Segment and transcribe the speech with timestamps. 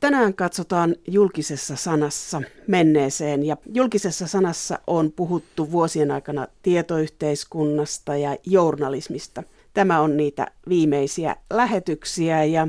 [0.00, 9.42] Tänään katsotaan julkisessa sanassa menneeseen ja julkisessa sanassa on puhuttu vuosien aikana tietoyhteiskunnasta ja journalismista.
[9.74, 12.68] Tämä on niitä viimeisiä lähetyksiä ja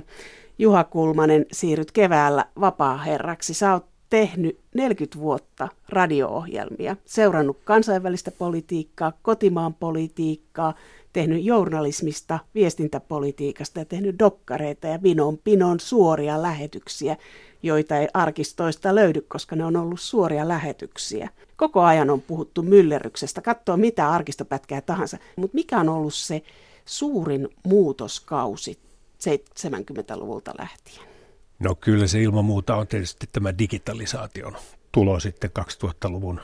[0.60, 3.54] Juha Kulmanen siirryt keväällä vapaaherraksi.
[3.54, 10.74] Sä oot tehnyt 40 vuotta radio-ohjelmia, seurannut kansainvälistä politiikkaa, kotimaan politiikkaa,
[11.14, 17.18] tehnyt journalismista, viestintäpolitiikasta ja tehnyt dokkareita ja vinon pinon suoria lähetyksiä,
[17.64, 21.30] joita ei arkistoista löydy, koska ne on ollut suoria lähetyksiä.
[21.56, 26.42] Koko ajan on puhuttu myllerryksestä, katsoa mitä arkistopätkää tahansa, mutta mikä on ollut se
[26.86, 28.80] suurin muutoskausi
[29.20, 31.10] 70-luvulta lähtien?
[31.60, 34.56] No kyllä se ilman muuta on tietysti tämä digitalisaation
[34.92, 36.42] tulo sitten 2000-luvun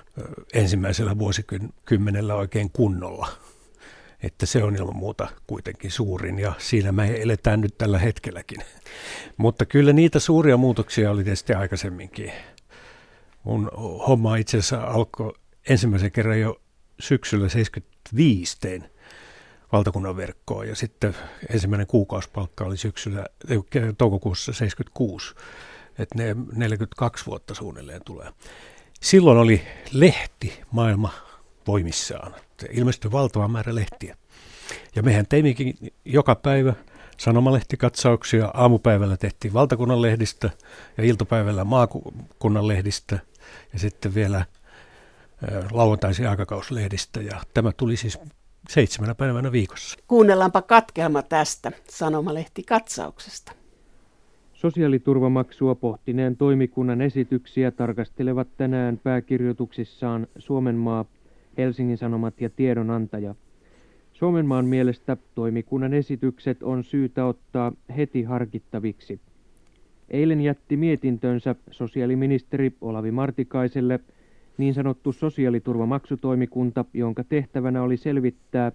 [0.53, 3.27] ensimmäisellä vuosikymmenellä oikein kunnolla.
[4.25, 8.57] Että se on ilman muuta kuitenkin suurin ja siinä me eletään nyt tällä hetkelläkin.
[9.37, 12.31] Mutta kyllä niitä suuria muutoksia oli tietysti aikaisemminkin.
[13.43, 13.71] Mun
[14.07, 15.33] homma itse asiassa alkoi
[15.69, 16.61] ensimmäisen kerran jo
[16.99, 18.89] syksyllä 75 tein
[19.71, 21.15] valtakunnan verkkoon ja sitten
[21.49, 23.25] ensimmäinen kuukausipalkka oli syksyllä
[23.97, 25.35] toukokuussa 76,
[25.99, 28.29] että ne 42 vuotta suunnilleen tulee.
[29.01, 31.24] Silloin oli lehti maailma
[31.67, 32.35] voimissaan.
[32.71, 34.17] Ilmestyi valtava määrä lehtiä.
[34.95, 36.73] Ja mehän teimmekin joka päivä
[37.17, 38.51] sanomalehtikatsauksia.
[38.53, 40.49] Aamupäivällä tehtiin valtakunnan lehdistä
[40.97, 43.19] ja iltapäivällä maakunnan lehdistä
[43.73, 44.45] ja sitten vielä
[45.71, 47.21] lauantaisin aikakauslehdistä.
[47.21, 48.19] Ja tämä tuli siis
[48.69, 49.97] seitsemänä päivänä viikossa.
[50.07, 53.51] Kuunnellaanpa katkelma tästä sanomalehti-katsauksesta.
[54.53, 61.05] Sosiaaliturvamaksua pohtineen toimikunnan esityksiä tarkastelevat tänään pääkirjoituksissaan Suomenmaa,
[61.57, 63.35] Helsingin Sanomat ja Tiedonantaja.
[64.13, 69.19] Suomenmaan mielestä toimikunnan esitykset on syytä ottaa heti harkittaviksi.
[70.09, 73.99] Eilen jätti mietintönsä sosiaaliministeri Olavi Martikaiselle–
[74.57, 78.71] niin sanottu sosiaaliturvamaksutoimikunta, jonka tehtävänä oli selvittää,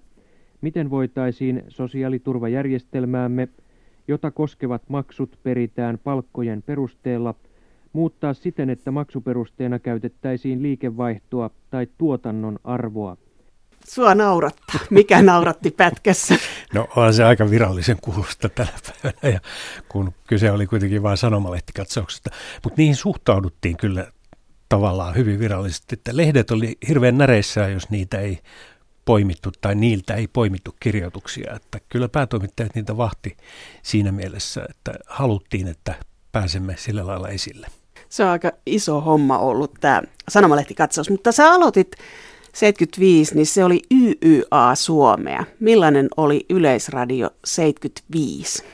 [0.60, 3.48] miten voitaisiin sosiaaliturvajärjestelmäämme,
[4.08, 7.34] jota koskevat maksut peritään palkkojen perusteella,
[7.92, 13.16] muuttaa siten, että maksuperusteena käytettäisiin liikevaihtoa tai tuotannon arvoa.
[13.86, 14.80] Sua naurattaa.
[14.90, 16.34] Mikä nauratti pätkässä?
[16.74, 19.40] No on se aika virallisen kuulosta tänä päivänä, ja
[19.88, 22.30] kun kyse oli kuitenkin vain sanomalehtikatsoksesta.
[22.64, 24.12] Mutta niihin suhtauduttiin kyllä
[24.68, 28.38] tavallaan hyvin virallisesti, että lehdet oli hirveän näreissään, jos niitä ei
[29.04, 31.52] poimittu tai niiltä ei poimittu kirjoituksia.
[31.56, 33.36] Että kyllä päätoimittajat niitä vahti
[33.82, 35.94] siinä mielessä, että haluttiin, että
[36.32, 37.66] pääsemme sillä lailla esille.
[38.10, 41.96] Se on aika iso homma ollut tämä sanomalehtikatsaus, mutta sä aloitit
[42.52, 45.44] 75, niin se oli YYA Suomea.
[45.60, 48.64] Millainen oli Yleisradio 75?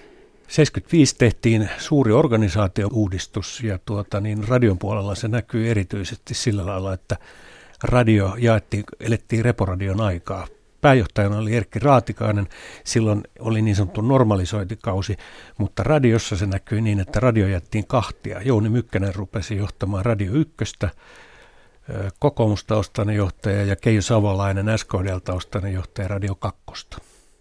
[0.49, 7.17] 75 tehtiin suuri organisaatiouudistus ja tuota, niin radion puolella se näkyy erityisesti sillä lailla, että
[7.83, 10.47] radio jaettiin, elettiin reporadion aikaa.
[10.81, 12.49] Pääjohtajana oli Erkki Raatikainen,
[12.85, 15.17] silloin oli niin sanottu normalisointikausi,
[15.59, 18.43] mutta radiossa se näkyy niin, että radio jättiin kahtia.
[18.43, 20.91] Jouni Mykkänen rupesi johtamaan Radio Ykköstä,
[22.19, 26.99] kokoomustaustainen johtaja ja Keijo Savolainen SKDL-taustainen johtaja Radio Kakkosta.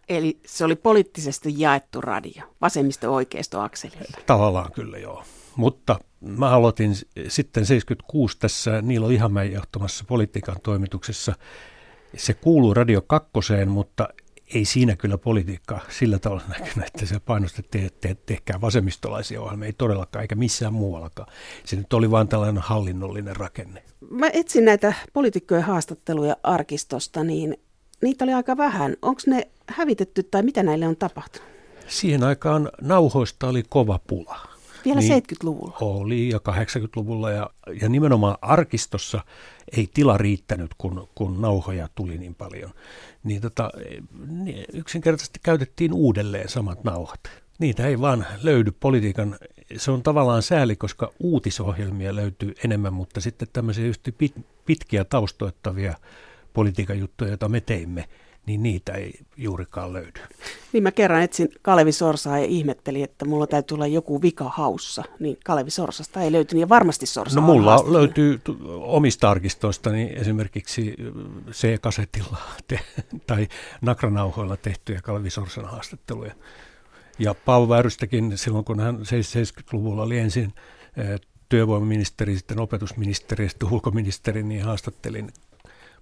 [0.10, 4.18] Eli se oli poliittisesti jaettu radio, vasemmisto-oikeisto akselilla.
[4.26, 5.24] Tavallaan kyllä joo.
[5.56, 6.96] Mutta mä aloitin
[7.28, 11.34] sitten 76 tässä Niilo Ihamäen johtamassa politiikan toimituksessa.
[12.18, 14.10] Se kuuluu Radio kakkoseen, mutta
[14.54, 19.66] ei siinä kyllä politiikka sillä tavalla näkynyt, että se painostettiin, että te, tehkää vasemmistolaisia ohjelmia,
[19.66, 21.32] ei todellakaan, eikä missään muuallakaan.
[21.64, 23.84] Se nyt oli vain tällainen hallinnollinen rakenne.
[24.10, 27.58] Mä etsin näitä poliitikkojen haastatteluja arkistosta, niin
[28.02, 28.96] niitä oli aika vähän.
[29.02, 31.48] Onko ne hävitetty tai mitä näille on tapahtunut?
[31.88, 34.55] Siihen aikaan nauhoista oli kova pula.
[34.86, 35.78] Vielä niin 70-luvulla?
[35.82, 37.50] Oli ja 80-luvulla ja,
[37.82, 39.22] ja nimenomaan arkistossa
[39.78, 42.72] ei tila riittänyt, kun, kun nauhoja tuli niin paljon.
[43.24, 43.70] Niin tota,
[44.28, 47.20] niin yksinkertaisesti käytettiin uudelleen samat nauhat.
[47.60, 49.36] Niitä ei vaan löydy politiikan,
[49.78, 54.36] se on tavallaan sääli, koska uutisohjelmia löytyy enemmän, mutta sitten tämmöisiä just pit,
[54.66, 55.96] pitkiä taustoittavia
[56.54, 58.10] politiikan juttuja, joita me teimme,
[58.46, 60.20] niin niitä ei juurikaan löydy.
[60.74, 65.04] Niin mä kerran etsin Kalevi Sorsaa ja ihmettelin, että mulla täytyy olla joku vika haussa,
[65.20, 70.18] niin Kalevi Sorsasta ei löytynyt ja varmasti Sorsa No mulla on löytyy omista arkistoista niin
[70.18, 70.96] esimerkiksi
[71.52, 72.38] C-kasetilla
[72.68, 72.80] te,
[73.28, 73.48] tai
[73.82, 76.36] nakranauhoilla tehtyjä Kalevi Sorsan haastatteluja.
[77.20, 80.54] Ja Paavo Väyrystäkin silloin, kun hän 70-luvulla oli ensin
[81.50, 85.32] työvoimaministeri, sitten opetusministeri ja sitten ulkoministeri, niin haastattelin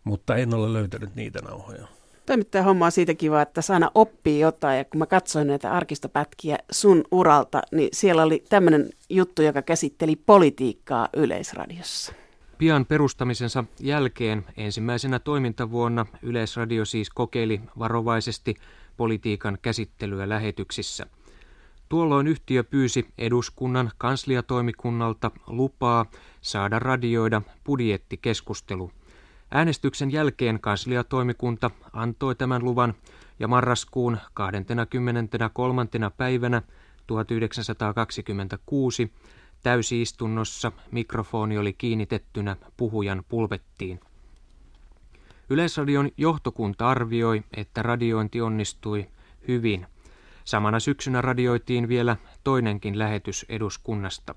[0.03, 1.87] mutta en ole löytänyt niitä nauhoja.
[2.25, 4.77] Toimittaja homma on siitä kiva, että sana oppii jotain.
[4.77, 10.15] Ja kun mä katsoin näitä arkistopätkiä sun uralta, niin siellä oli tämmöinen juttu, joka käsitteli
[10.15, 12.13] politiikkaa Yleisradiossa.
[12.57, 18.55] Pian perustamisensa jälkeen ensimmäisenä toimintavuonna Yleisradio siis kokeili varovaisesti
[18.97, 21.05] politiikan käsittelyä lähetyksissä.
[21.89, 26.05] Tuolloin yhtiö pyysi eduskunnan kansliatoimikunnalta lupaa
[26.41, 28.91] saada radioida budjettikeskustelu.
[29.55, 32.93] Äänestyksen jälkeen kansliatoimikunta antoi tämän luvan
[33.39, 35.87] ja marraskuun 23.
[36.17, 36.61] päivänä
[37.07, 39.11] 1926
[39.63, 43.99] Täysistunnossa mikrofoni oli kiinnitettynä puhujan pulpettiin.
[45.49, 49.07] Yleisradion johtokunta arvioi, että radiointi onnistui
[49.47, 49.87] hyvin.
[50.45, 54.35] Samana syksynä radioitiin vielä toinenkin lähetys eduskunnasta.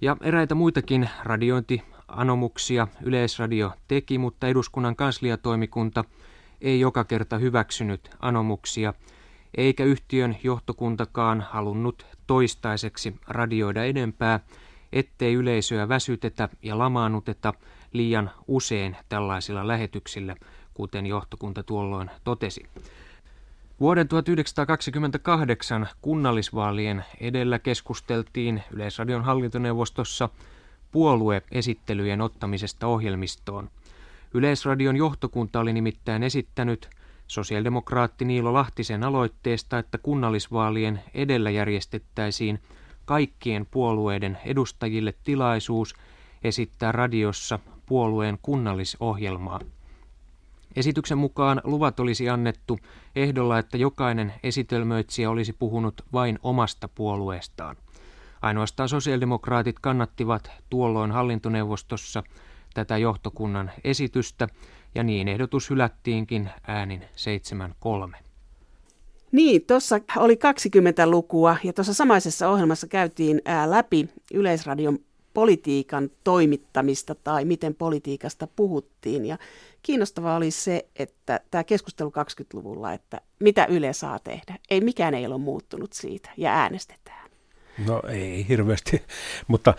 [0.00, 1.10] Ja eräitä muitakin
[2.08, 6.04] radiointianomuksia Yleisradio teki, mutta eduskunnan kansliatoimikunta
[6.60, 8.94] ei joka kerta hyväksynyt anomuksia,
[9.56, 14.40] eikä yhtiön johtokuntakaan halunnut toistaiseksi radioida enempää,
[14.92, 17.54] ettei yleisöä väsytetä ja lamaannuteta
[17.92, 20.36] liian usein tällaisilla lähetyksillä,
[20.74, 22.62] kuten johtokunta tuolloin totesi.
[23.80, 30.28] Vuoden 1928 kunnallisvaalien edellä keskusteltiin Yleisradion hallintoneuvostossa
[30.94, 33.70] puolueesittelyjen ottamisesta ohjelmistoon.
[34.34, 36.90] Yleisradion johtokunta oli nimittäin esittänyt
[37.26, 42.58] Sosialdemokraatti Niilo Lahtisen aloitteesta, että kunnallisvaalien edellä järjestettäisiin
[43.04, 45.94] kaikkien puolueiden edustajille tilaisuus
[46.44, 49.60] esittää radiossa puolueen kunnallisohjelmaa.
[50.76, 52.78] Esityksen mukaan luvat olisi annettu
[53.16, 57.76] ehdolla, että jokainen esitelmöitsijä olisi puhunut vain omasta puolueestaan.
[58.44, 62.22] Ainoastaan sosiaalidemokraatit kannattivat tuolloin hallintoneuvostossa
[62.74, 64.48] tätä johtokunnan esitystä,
[64.94, 67.04] ja niin ehdotus hylättiinkin äänin
[68.12, 68.16] 7-3.
[69.32, 74.98] Niin, tuossa oli 20 lukua ja tuossa samaisessa ohjelmassa käytiin ää, läpi Yleisradion
[75.34, 79.26] politiikan toimittamista tai miten politiikasta puhuttiin.
[79.26, 79.38] Ja
[79.82, 84.58] kiinnostavaa oli se, että tämä keskustelu 20-luvulla, että mitä Yle saa tehdä.
[84.70, 87.23] Ei mikään ei ole muuttunut siitä ja äänestetään.
[87.86, 89.02] No ei hirveästi,
[89.48, 89.74] mutta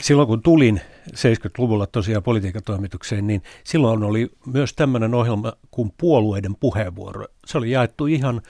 [0.00, 0.80] silloin kun tulin
[1.10, 7.26] 70-luvulla tosiaan politiikatoimitukseen, niin silloin oli myös tämmöinen ohjelma kuin puolueiden puheenvuoro.
[7.46, 8.42] Se oli jaettu ihan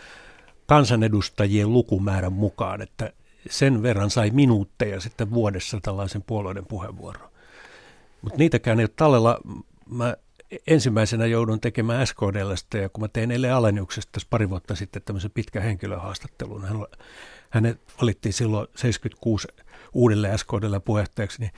[0.66, 3.12] kansanedustajien lukumäärän mukaan, että
[3.50, 7.28] sen verran sai minuutteja sitten vuodessa tällaisen puolueiden puheenvuoron.
[8.22, 9.38] Mutta niitäkään ei ole tallella.
[9.90, 10.16] Mä
[10.66, 15.62] ensimmäisenä joudun tekemään SKDLstä ja kun mä tein Ele Aleniuksesta pari vuotta sitten tämmöisen pitkän
[15.62, 16.76] henkilöhaastattelun, hän
[17.52, 19.48] hänet valittiin silloin 76
[19.92, 21.50] uudelleen SKDllä puheenjohtajaksi, niin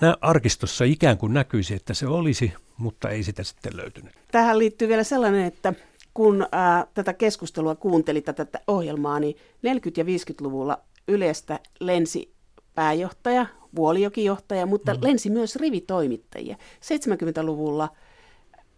[0.00, 4.12] nämä arkistossa ikään kuin näkyisi, että se olisi, mutta ei sitä sitten löytynyt.
[4.32, 5.72] Tähän liittyy vielä sellainen, että
[6.14, 9.40] kun ää, tätä keskustelua kuunteli tätä ohjelmaa, niin 40-
[9.96, 12.34] ja 50-luvulla Ylestä lensi
[12.74, 13.46] pääjohtaja,
[13.76, 15.00] Vuolijokijohtaja, mutta mm.
[15.02, 16.56] lensi myös rivitoimittajia.
[16.56, 17.88] 70-luvulla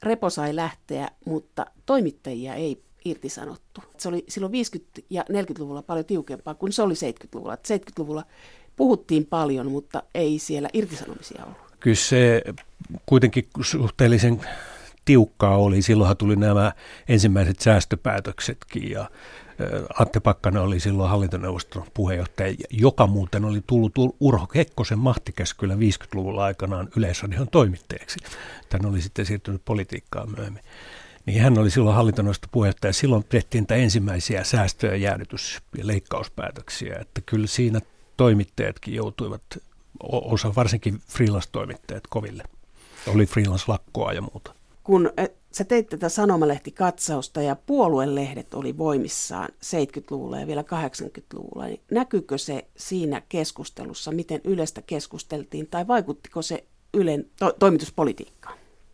[0.02, 3.82] Repo sai lähteä, mutta toimittajia ei irtisanottu.
[3.98, 4.52] Se oli silloin
[4.98, 7.54] 50- ja 40-luvulla paljon tiukempaa kuin se oli 70-luvulla.
[7.54, 8.24] 70-luvulla
[8.76, 11.58] puhuttiin paljon, mutta ei siellä irtisanomisia ollut.
[11.80, 12.42] Kyllä se
[13.06, 14.40] kuitenkin suhteellisen
[15.04, 15.82] tiukkaa oli.
[15.82, 16.72] Silloinhan tuli nämä
[17.08, 19.10] ensimmäiset säästöpäätöksetkin ja
[19.98, 26.88] Atte Pakkanen oli silloin hallintoneuvoston puheenjohtaja, joka muuten oli tullut Urho Kekkosen mahtikäskyllä 50-luvulla aikanaan
[26.96, 28.18] Yleisradion toimittajaksi.
[28.68, 30.62] Tän oli sitten siirtynyt politiikkaan myöhemmin
[31.26, 32.92] niin hän oli silloin hallintoneuvoston puheenjohtaja.
[32.92, 36.96] Silloin tehtiin niitä ensimmäisiä säästöjä, jäädytys- ja leikkauspäätöksiä.
[37.00, 37.80] Että kyllä siinä
[38.16, 39.42] toimittajatkin joutuivat,
[40.02, 42.42] osa varsinkin freelance-toimittajat koville.
[43.06, 44.54] Oli freelance-lakkoa ja muuta.
[44.84, 51.80] Kun e, sä teit tätä sanomalehti-katsausta ja puoluelehdet oli voimissaan 70-luvulla ja vielä 80-luvulla, niin
[51.90, 58.39] näkyykö se siinä keskustelussa, miten Ylestä keskusteltiin, tai vaikuttiko se Ylen to- toimituspolitiikkaan?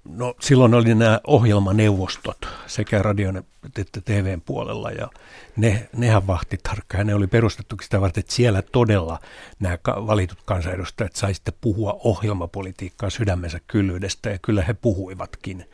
[0.08, 3.44] No silloin oli nämä ohjelmaneuvostot sekä radion
[3.78, 5.08] että TVn puolella ja
[5.56, 7.06] ne, nehän vahti tarkkaan.
[7.06, 9.18] Ne oli perustettu sitä varten, että siellä todella
[9.60, 15.70] nämä valitut kansanedustajat sai sitten puhua ohjelmapolitiikkaa sydämensä kyllyydestä ja kyllä he puhuivatkin.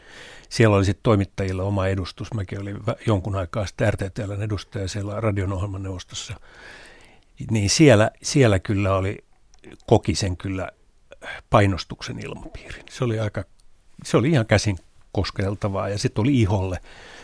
[0.49, 2.35] Siellä oli sitten toimittajille oma edustus.
[2.35, 6.35] Mäkin olin jonkun aikaa sitten RTTLn edustaja siellä radion ohjelmaneuvostossa.
[7.51, 9.25] Niin siellä, siellä kyllä oli,
[9.87, 10.69] koki sen kyllä
[11.51, 12.85] painostuksen ilmapiirin.
[12.91, 13.45] Se oli aika
[14.05, 14.79] se oli ihan käsin
[15.13, 16.81] koskeltavaa ja sitten tuli iholle.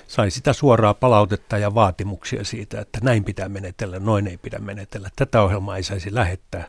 [0.08, 5.10] Sai sitä suoraa palautetta ja vaatimuksia siitä, että näin pitää menetellä, noin ei pidä menetellä.
[5.16, 6.68] Tätä ohjelmaa ei saisi lähettää,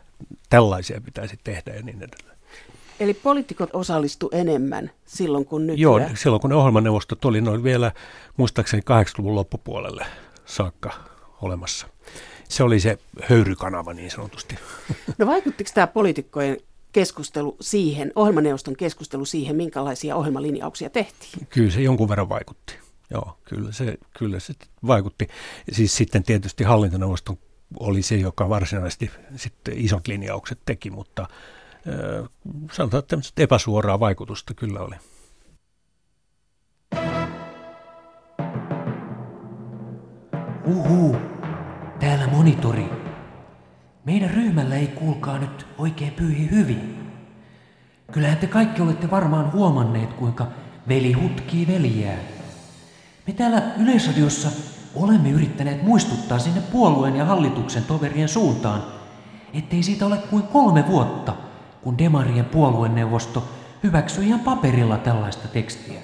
[0.50, 2.38] tällaisia pitäisi tehdä ja niin edelleen.
[3.00, 5.78] Eli poliitikot osallistu enemmän silloin kuin nyt.
[5.78, 7.92] Joo, silloin kun ne ohjelmaneuvostot oli, ne oli vielä
[8.36, 10.06] muistaakseni 80-luvun loppupuolelle
[10.44, 10.90] saakka
[11.42, 11.86] olemassa.
[12.48, 14.54] Se oli se höyrykanava niin sanotusti.
[15.18, 16.56] No vaikuttiko tämä poliitikkojen
[16.92, 21.46] keskustelu siihen, ohjelmaneuvoston keskustelu siihen, minkälaisia ohjelmalinjauksia tehtiin?
[21.46, 22.74] Kyllä se jonkun verran vaikutti.
[23.10, 24.54] Joo, kyllä se, kyllä se
[24.86, 25.28] vaikutti.
[25.72, 27.38] Siis sitten tietysti hallintoneuvoston
[27.80, 32.28] oli se, joka varsinaisesti sitten isot linjaukset teki, mutta äh,
[32.72, 34.96] sanotaan, että epäsuoraa vaikutusta kyllä oli.
[40.66, 41.16] Uhu,
[42.00, 43.09] täällä monitori.
[44.04, 47.10] Meidän ryhmällä ei kuulkaa nyt oikein pyyhi hyvin.
[48.12, 50.46] Kyllähän te kaikki olette varmaan huomanneet, kuinka
[50.88, 52.18] veli hutkii veljää.
[53.26, 54.48] Me täällä Yleisradiossa
[54.94, 58.82] olemme yrittäneet muistuttaa sinne puolueen ja hallituksen toverien suuntaan,
[59.54, 61.34] ettei siitä ole kuin kolme vuotta,
[61.82, 63.48] kun Demarien puolueneuvosto
[63.82, 66.00] hyväksyi ihan paperilla tällaista tekstiä.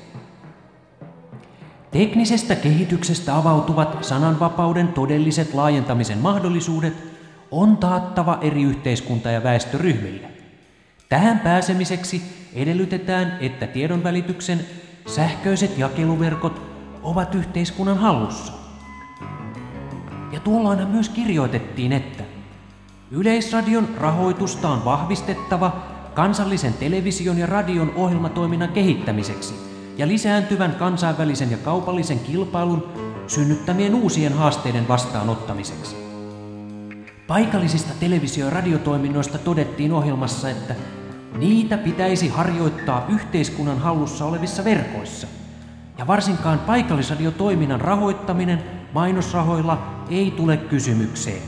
[1.91, 7.16] Teknisestä kehityksestä avautuvat sananvapauden todelliset laajentamisen mahdollisuudet
[7.51, 10.29] on taattava eri yhteiskunta- ja väestöryhmille.
[11.09, 12.23] Tähän pääsemiseksi
[12.55, 14.61] edellytetään, että tiedonvälityksen
[15.07, 16.63] sähköiset jakeluverkot
[17.03, 18.53] ovat yhteiskunnan hallussa.
[20.33, 22.25] Ja tuolloinhan myös kirjoitettiin, että
[23.11, 25.83] Yleisradion rahoitusta on vahvistettava
[26.15, 29.55] kansallisen television ja radion ohjelmatoiminnan kehittämiseksi
[29.97, 32.89] ja lisääntyvän kansainvälisen ja kaupallisen kilpailun
[33.27, 36.06] synnyttämien uusien haasteiden vastaanottamiseksi.
[37.27, 40.75] Paikallisista televisio- ja radiotoiminnoista todettiin ohjelmassa, että
[41.39, 45.27] niitä pitäisi harjoittaa yhteiskunnan hallussa olevissa verkoissa.
[45.99, 51.43] Ja varsinkaan paikallisradiotoiminnan rahoittaminen mainosrahoilla ei tule kysymykseen.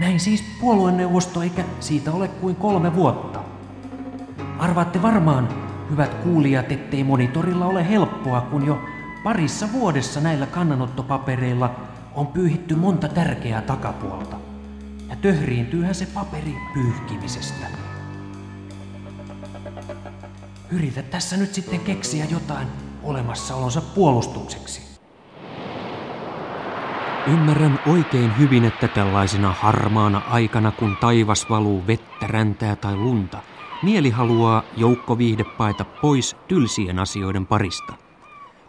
[0.00, 3.40] Näin siis puolueneuvosto eikä siitä ole kuin kolme vuotta.
[4.58, 5.48] Arvaatte varmaan,
[5.90, 8.80] hyvät kuulijat, ettei monitorilla ole helppoa, kun jo
[9.24, 11.70] parissa vuodessa näillä kannanottopapereilla
[12.14, 14.36] on pyyhitty monta tärkeää takapuolta.
[15.08, 17.66] Ja töhriintyyhän se paperi pyyhkimisestä.
[20.70, 22.68] Yritä tässä nyt sitten keksiä jotain
[23.02, 24.82] olemassaolonsa puolustukseksi.
[27.26, 33.38] Ymmärrän oikein hyvin, että tällaisena harmaana aikana, kun taivas valuu vettä, räntää tai lunta,
[33.82, 37.92] mieli haluaa joukkoviihdepaita pois tylsien asioiden parista.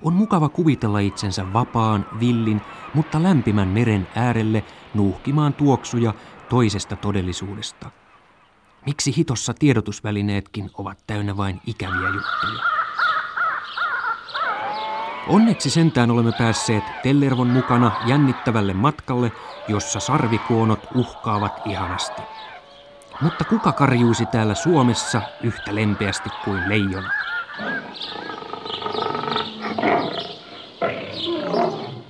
[0.03, 2.61] On mukava kuvitella itsensä vapaan, villin,
[2.93, 6.13] mutta lämpimän meren äärelle nuuhkimaan tuoksuja
[6.49, 7.89] toisesta todellisuudesta.
[8.85, 12.63] Miksi hitossa tiedotusvälineetkin ovat täynnä vain ikäviä juttuja?
[15.27, 19.31] Onneksi sentään olemme päässeet Tellervon mukana jännittävälle matkalle,
[19.67, 22.21] jossa sarvikuonot uhkaavat ihanasti.
[23.21, 27.09] Mutta kuka karjuisi täällä Suomessa yhtä lempeästi kuin leijona?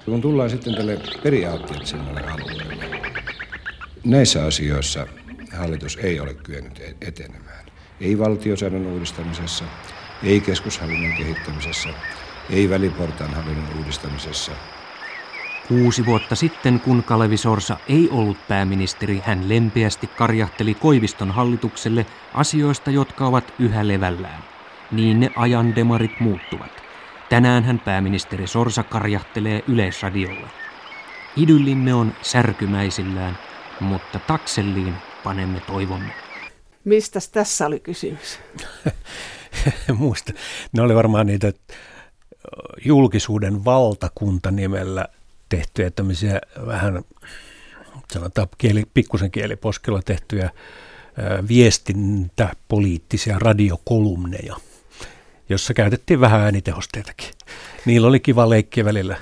[0.05, 2.85] Kun tullaan sitten tälle periaatteellisemmalle alueelle,
[4.03, 5.07] näissä asioissa
[5.57, 7.65] hallitus ei ole kyennyt e- etenemään.
[8.01, 9.65] Ei valtiosäännön uudistamisessa,
[10.23, 11.89] ei keskushallinnon kehittämisessä,
[12.49, 14.51] ei väliportaan hallinnon uudistamisessa.
[15.67, 22.91] Kuusi vuotta sitten, kun Kalevi Sorsa ei ollut pääministeri, hän lempeästi karjahteli Koiviston hallitukselle asioista,
[22.91, 24.43] jotka ovat yhä levällään.
[24.91, 26.82] Niin ne ajan demarit muuttuvat.
[27.33, 30.49] Tänään hän pääministeri Sorsa karjahtelee Yleisradiolla.
[31.35, 33.37] Idyllimme on särkymäisillään,
[33.79, 36.13] mutta takselliin panemme toivomme.
[36.83, 38.39] Mistä tässä oli kysymys?
[39.99, 40.33] Muista.
[40.71, 41.53] Ne oli varmaan niitä
[42.85, 45.05] julkisuuden valtakunta nimellä
[45.49, 47.03] tehtyjä tämmöisiä vähän,
[48.11, 50.49] sanotaan kieli, pikkusen kieliposkella tehtyjä
[51.47, 54.55] viestintäpoliittisia radiokolumneja,
[55.49, 57.29] jossa käytettiin vähän äänitehosteitakin.
[57.85, 59.17] Niillä oli kiva leikkiä välillä.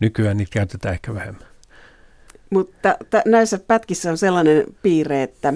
[0.00, 1.46] Nykyään niitä käytetään ehkä vähemmän.
[2.50, 5.52] Mutta t- näissä pätkissä on sellainen piirre, että,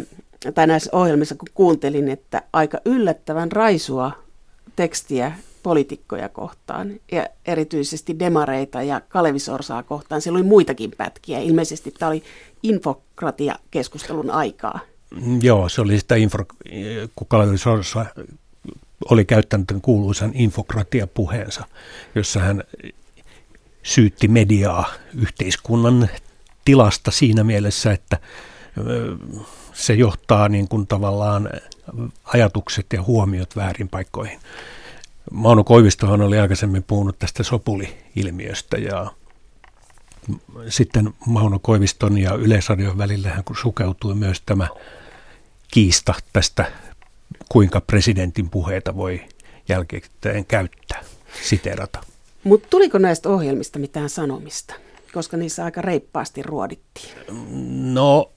[0.55, 4.13] tai näissä ohjelmissa kun kuuntelin, että aika yllättävän raisua
[4.77, 5.33] tekstiä
[5.63, 10.21] poliitikkoja kohtaan ja erityisesti demareita ja Kalevisorsaa kohtaan.
[10.21, 11.39] Siellä oli muitakin pätkiä.
[11.39, 12.23] Ilmeisesti tämä oli
[12.63, 14.81] infokratia-keskustelun aikaa.
[15.43, 16.39] Joo, se oli sitä info,
[17.17, 18.07] kun Kalevisorsa
[19.11, 21.65] oli käyttänyt tämän kuuluisan infokratia-puheensa,
[22.15, 22.65] jossa hän
[23.83, 26.09] syytti mediaa yhteiskunnan
[26.65, 28.19] tilasta siinä mielessä, että
[29.73, 31.51] se johtaa niin kuin tavallaan
[32.25, 34.39] ajatukset ja huomiot väärin paikkoihin.
[35.31, 39.11] Mauno Koivistohan oli aikaisemmin puhunut tästä sopuli-ilmiöstä ja
[40.69, 44.69] sitten Mauno Koiviston ja Yleisradion välillä hän sukeutui myös tämä
[45.71, 46.73] kiista tästä,
[47.49, 49.21] kuinka presidentin puheita voi
[49.69, 50.03] jälkeen
[50.49, 51.05] käyttää,
[51.43, 52.01] siterata.
[52.45, 54.75] Mutta tuliko näistä ohjelmista mitään sanomista?
[55.13, 57.15] Koska niissä aika reippaasti ruodittiin.
[57.95, 58.33] No,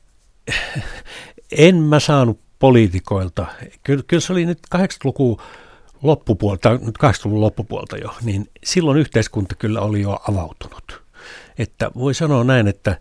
[1.52, 3.46] en mä saanut poliitikoilta.
[3.84, 5.42] Kyllä, kyllä se oli nyt 80-luvun
[6.04, 11.04] loppupuolta, nyt 80-luvun loppupuolta jo, niin silloin yhteiskunta kyllä oli jo avautunut.
[11.58, 12.98] Että voi sanoa näin, että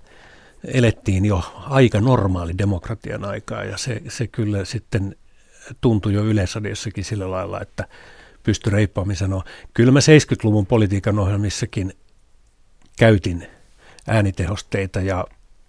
[0.64, 5.16] elettiin jo aika normaali demokratian aikaa ja se, se kyllä sitten
[5.80, 7.88] tuntui jo yleisradiossakin sillä lailla, että
[8.42, 9.44] pystyi reippaammin sanoa.
[9.74, 11.92] Kyllä mä 70-luvun politiikan ohjelmissakin
[12.98, 13.46] käytin
[14.06, 15.24] äänitehosteita ja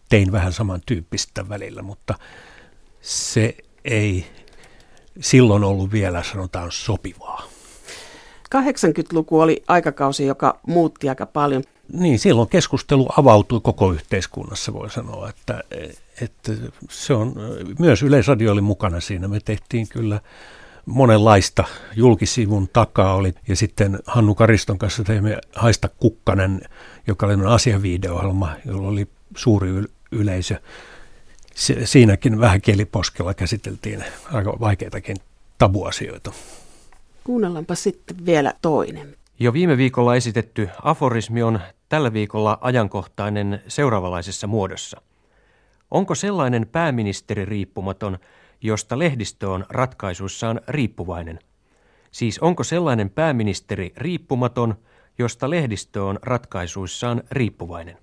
[0.10, 2.16] tein vähän samantyyppistä välillä, mutta
[3.02, 4.26] se ei
[5.20, 7.59] silloin ollut vielä sanotaan sopivaa.
[8.56, 11.64] 80-luku oli aikakausi, joka muutti aika paljon.
[11.94, 15.64] Niin, silloin keskustelu avautui koko yhteiskunnassa, voi sanoa, että,
[16.22, 16.52] että
[16.90, 17.36] se on,
[17.80, 19.28] myös Yleisradio oli mukana siinä.
[19.28, 20.22] Me tehtiin kyllä
[20.86, 21.64] monenlaista.
[21.96, 26.62] Julkisivun takaa oli, ja sitten Hannu Kariston kanssa teimme Haista Kukkanen,
[27.08, 29.70] joka oli asiaviideohjelma, jolla oli suuri
[30.12, 30.62] yleisö.
[31.84, 34.04] Siinäkin vähän kieliposkella käsiteltiin
[34.34, 35.18] aika vaikeitakin
[35.58, 36.32] tabuasioita.
[37.24, 39.16] Kuunnellaanpa sitten vielä toinen.
[39.40, 41.60] Jo viime viikolla esitetty aforismi on
[41.90, 45.02] tällä viikolla ajankohtainen seuraavanlaisessa muodossa.
[45.92, 48.18] Onko sellainen pääministeri riippumaton,
[48.62, 51.40] josta lehdistö on ratkaisuissaan riippuvainen?
[52.12, 54.76] Siis onko sellainen pääministeri riippumaton,
[55.20, 57.98] josta lehdistö on ratkaisuissaan riippuvainen?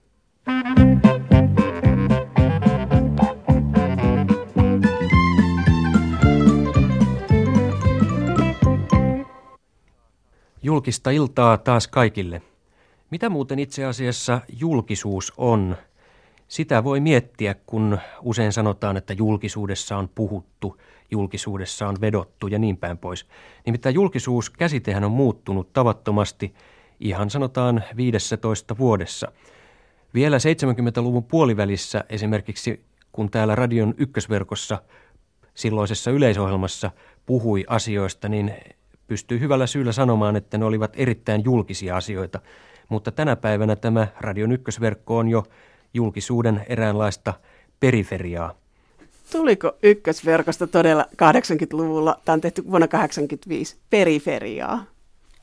[10.86, 12.42] Julkista iltaa taas kaikille.
[13.10, 15.76] Mitä muuten itse asiassa julkisuus on?
[16.48, 20.76] Sitä voi miettiä, kun usein sanotaan, että julkisuudessa on puhuttu,
[21.10, 23.26] julkisuudessa on vedottu ja niin päin pois.
[23.66, 26.54] Nimittäin julkisuuskäsitehän on muuttunut tavattomasti
[27.00, 29.32] ihan sanotaan 15 vuodessa.
[30.14, 34.82] Vielä 70-luvun puolivälissä esimerkiksi, kun täällä radion ykkösverkossa
[35.54, 36.90] silloisessa yleisohjelmassa
[37.26, 38.54] puhui asioista, niin
[39.06, 42.40] pystyy hyvällä syyllä sanomaan, että ne olivat erittäin julkisia asioita.
[42.88, 45.44] Mutta tänä päivänä tämä radion ykkösverkko on jo
[45.94, 47.34] julkisuuden eräänlaista
[47.80, 48.54] periferiaa.
[49.32, 54.84] Tuliko ykkösverkosta todella 80-luvulla, tämä on tehty vuonna 85, periferiaa?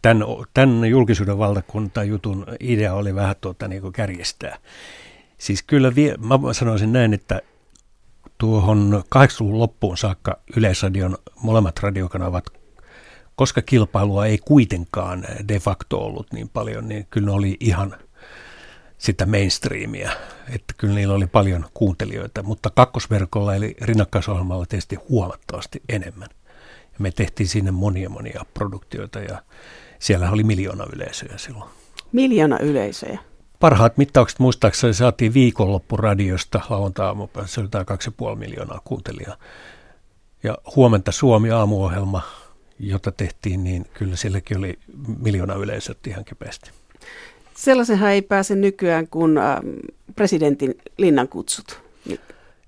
[0.02, 4.58] Tämän, tämän julkisuuden valtakunta-jutun idea oli vähän tuota, niin kuin kärjestää.
[5.38, 7.41] Siis kyllä vie, mä sanoisin näin, että
[8.38, 12.62] tuohon 80-luvun loppuun saakka Yleisradion molemmat radiokanavat,
[13.36, 17.96] koska kilpailua ei kuitenkaan de facto ollut niin paljon, niin kyllä ne oli ihan–
[19.04, 20.12] sitä mainstreamia,
[20.50, 26.28] että kyllä niillä oli paljon kuuntelijoita, mutta kakkosverkolla eli rinnakkaisohjelmalla tietysti huomattavasti enemmän.
[26.84, 29.43] Ja me tehtiin sinne monia monia produktioita ja
[30.00, 31.69] siellä oli miljoona yleisöjä silloin.
[32.12, 33.19] Miljoona yleisöjä?
[33.60, 37.13] Parhaat mittaukset muistaakseni saatiin viikonloppuradiosta lauantai
[37.46, 37.86] se oli tämä
[38.32, 39.38] 2,5 miljoonaa kuuntelijaa.
[40.43, 42.22] Ja huomenta Suomi aamuohjelma,
[42.88, 44.80] jota tehtiin, niin kyllä silläkin oli
[45.19, 46.72] miljoona yleisöt ihan kipeästi.
[47.56, 49.60] Sellaisenhan ei pääse nykyään kuin äh,
[50.15, 51.84] presidentin linnankutsut.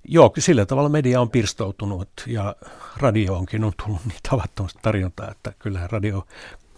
[0.08, 2.56] Joo, sillä tavalla media on pirstoutunut ja
[2.96, 6.26] radio onkin on tullut niin tavattomasti tarjontaa, että kyllä radio,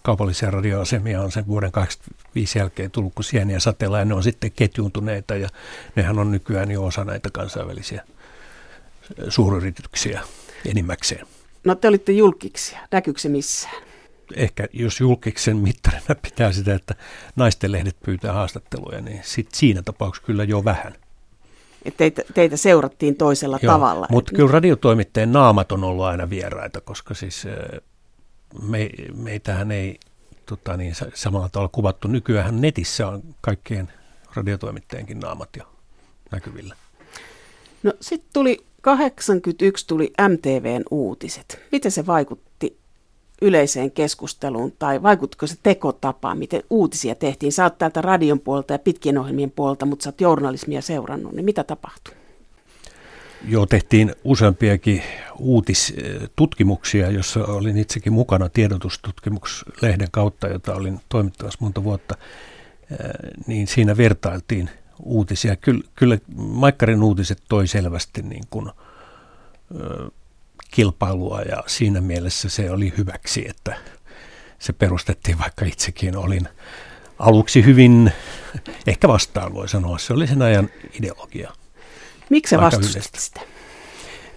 [0.01, 4.51] kaupallisia radioasemia on sen vuoden 2005 jälkeen tullut kuin sieniä sateella ja ne on sitten
[4.51, 5.49] ketjuuntuneita ja
[5.95, 8.03] nehän on nykyään jo osa näitä kansainvälisiä
[9.29, 10.21] suuryrityksiä
[10.65, 11.27] enimmäkseen.
[11.63, 13.89] No te olitte julkiksi, näkyykö se missään?
[14.35, 16.95] ehkä jos julkiksen mittarina pitää sitä, että
[17.35, 20.93] naisten lehdet pyytää haastatteluja, niin sit siinä tapauksessa kyllä jo vähän.
[21.85, 24.07] Et teitä, teitä seurattiin toisella Joo, tavalla.
[24.09, 27.43] Mutta kyllä radiotoimittajien naamat on ollut aina vieraita, koska siis
[28.61, 29.99] me, meitähän ei
[30.45, 32.07] tota niin, samalla tavalla kuvattu.
[32.07, 33.91] Nykyään netissä on kaikkien
[34.33, 35.63] radiotoimittajienkin naamat jo
[36.31, 36.75] näkyvillä.
[37.83, 41.59] No sitten tuli 81 tuli MTVn uutiset.
[41.71, 42.77] Miten se vaikutti
[43.41, 47.51] yleiseen keskusteluun tai vaikuttiko se tekotapaan, miten uutisia tehtiin?
[47.51, 51.45] Sä oot täältä radion puolta ja pitkien ohjelmien puolta, mutta sä oot journalismia seurannut, niin
[51.45, 52.13] mitä tapahtui?
[53.47, 55.03] Joo, tehtiin useampiakin
[55.39, 62.15] uutistutkimuksia, jossa olin itsekin mukana tiedotustutkimuslehden kautta, jota olin toimittamassa monta vuotta,
[63.47, 65.55] niin siinä vertailtiin uutisia.
[65.55, 68.71] Kyllä, kyllä Maikkarin uutiset toi selvästi niin kuin,
[70.71, 73.77] kilpailua ja siinä mielessä se oli hyväksi, että
[74.59, 76.47] se perustettiin, vaikka itsekin olin
[77.19, 78.11] aluksi hyvin,
[78.87, 81.51] ehkä vastaan voi sanoa, se oli sen ajan ideologia.
[82.29, 83.41] Miksi sä vastustit sitä?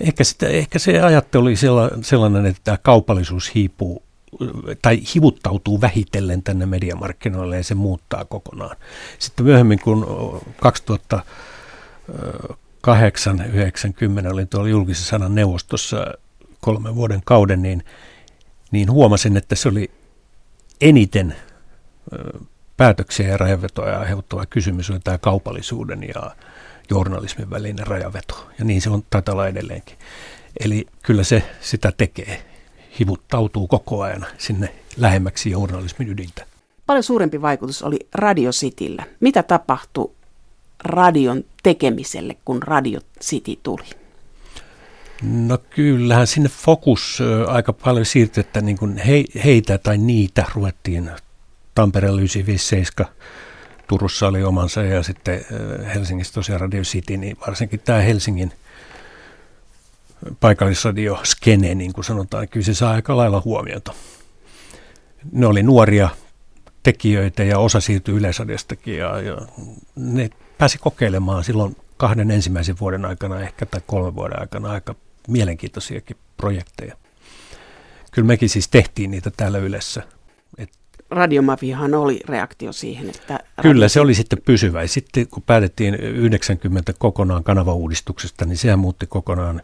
[0.01, 1.55] Ehkä, sitä, ehkä se ajattelu oli
[2.03, 4.03] sellainen, että tämä kaupallisuus hiipuu
[4.83, 8.77] tai hivuttautuu vähitellen tänne mediamarkkinoille ja se muuttaa kokonaan.
[9.19, 10.07] Sitten myöhemmin, kun
[10.61, 16.07] 2008 90 olin tuolla julkisen sanan neuvostossa
[16.61, 17.85] kolmen vuoden kauden, niin,
[18.71, 19.91] niin huomasin, että se oli
[20.81, 21.37] eniten
[22.77, 26.37] päätöksiä ja rajavetoja aiheuttava kysymys oli tämä kaupallisuuden ja
[26.91, 28.49] journalismin välinen rajaveto.
[28.59, 29.99] Ja niin se on taitaa olla edelleenkin.
[30.61, 32.52] Eli kyllä se sitä tekee.
[32.99, 36.47] Hivuttautuu koko ajan sinne lähemmäksi journalismin ydintä.
[36.87, 39.05] Paljon suurempi vaikutus oli Radio Cityllä.
[39.21, 40.11] Mitä tapahtui
[40.85, 43.85] radion tekemiselle, kun Radio City tuli?
[45.23, 51.11] No kyllähän sinne fokus aika paljon siirtyi, että niin kuin he, heitä tai niitä ruvettiin
[51.75, 53.15] Tampereella 957,
[53.89, 55.45] Turussa oli omansa ja sitten
[55.95, 58.53] Helsingissä tosiaan Radio City, niin varsinkin tämä Helsingin
[60.41, 63.95] paikallisradio skene, niin kuin sanotaan, kyllä se saa aika lailla huomiota.
[65.33, 66.09] Ne oli nuoria
[66.83, 69.37] tekijöitä ja osa siirtyi Yleisradiostakin ja, ja
[69.97, 74.95] ne pääsi kokeilemaan silloin kahden ensimmäisen vuoden aikana ehkä tai kolmen vuoden aikana aika
[75.29, 76.97] mielenkiintoisiakin projekteja.
[78.13, 80.03] Kyllä mekin siis tehtiin niitä täällä Ylessä.
[81.11, 83.41] Radiomafiahan oli reaktio siihen, että...
[83.63, 84.87] Kyllä, se oli sitten pysyvä.
[84.87, 89.63] Sitten kun päätettiin 90 kokonaan kanavauudistuksesta, niin sehän muutti kokonaan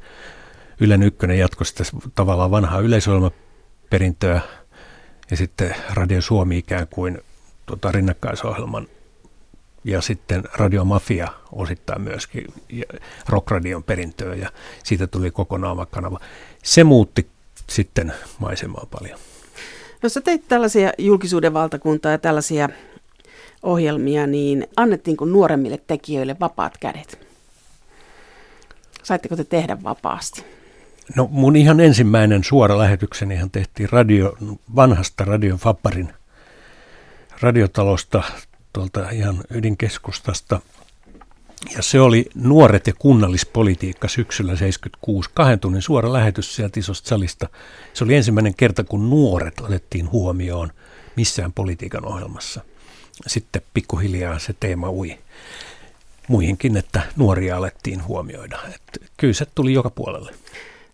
[0.80, 4.40] Ylen ykkönen jatkoi sitä tavallaan vanhaa yleisohjelmaperintöä
[5.30, 7.18] ja sitten Radio Suomi ikään kuin
[7.66, 8.86] tuota, rinnakkaisohjelman
[9.84, 12.84] ja sitten Radio Mafia osittain myöskin ja
[13.28, 14.50] Rockradion perintöä ja
[14.84, 16.20] siitä tuli kokonaan oma kanava.
[16.62, 17.28] Se muutti
[17.70, 19.18] sitten maisemaa paljon.
[20.02, 22.68] No sä teit tällaisia julkisuuden valtakuntaa ja tällaisia
[23.62, 27.28] ohjelmia, niin annettiinko nuoremmille tekijöille vapaat kädet?
[29.02, 30.57] Saitteko te tehdä vapaasti?
[31.16, 34.36] No mun ihan ensimmäinen suora lähetykseni ihan tehtiin radio,
[34.76, 36.12] vanhasta radion Fapparin
[37.40, 38.22] radiotalosta
[38.72, 40.60] tuolta ihan ydinkeskustasta.
[41.76, 47.48] Ja se oli Nuoret ja kunnallispolitiikka syksyllä 76, kahden tunnin suora lähetys sieltä isosta salista.
[47.94, 50.72] Se oli ensimmäinen kerta, kun nuoret otettiin huomioon
[51.16, 52.60] missään politiikan ohjelmassa.
[53.26, 55.18] Sitten pikkuhiljaa se teema ui
[56.28, 58.58] muihinkin, että nuoria alettiin huomioida.
[58.74, 60.34] Et kyllä se tuli joka puolelle.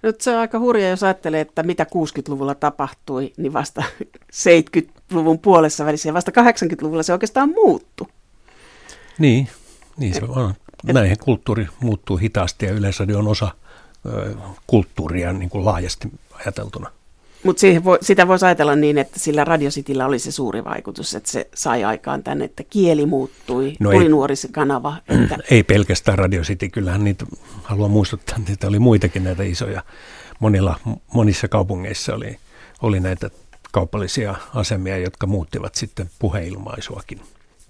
[0.04, 3.82] Nyt se on aika hurja, jos ajattelee, että mitä 60-luvulla tapahtui, niin vasta
[4.46, 8.06] 70-luvun puolessa välissä ja vasta 80-luvulla se oikeastaan muuttui.
[9.18, 9.48] Niin,
[9.96, 10.54] niin se on.
[10.82, 13.48] Näihin kulttuuri muuttuu hitaasti ja yleensä on osa
[14.06, 14.34] ö,
[14.66, 16.90] kulttuuria niin kuin laajasti ajateltuna.
[17.44, 17.62] Mutta
[18.00, 22.22] sitä voisi ajatella niin, että sillä radiositillä oli se suuri vaikutus, että se sai aikaan
[22.22, 24.96] tänne, että kieli muuttui, no tuli nuori se kanava.
[25.08, 25.38] Että...
[25.50, 27.26] Ei pelkästään radiositi, kyllähän niitä,
[27.62, 29.82] haluan muistuttaa, että oli muitakin näitä isoja.
[30.40, 30.80] Monilla,
[31.14, 32.38] monissa kaupungeissa oli,
[32.82, 33.30] oli näitä
[33.72, 37.20] kaupallisia asemia, jotka muuttivat sitten puheilmaisuakin.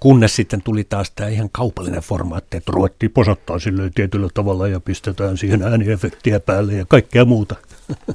[0.01, 4.81] Kunnes sitten tuli taas tämä ihan kaupallinen formaatti, että ruvettiin posattaa sille tietyllä tavalla ja
[4.81, 7.57] pistetään siihen ääniefektiä päälle ja kaikkea muuta.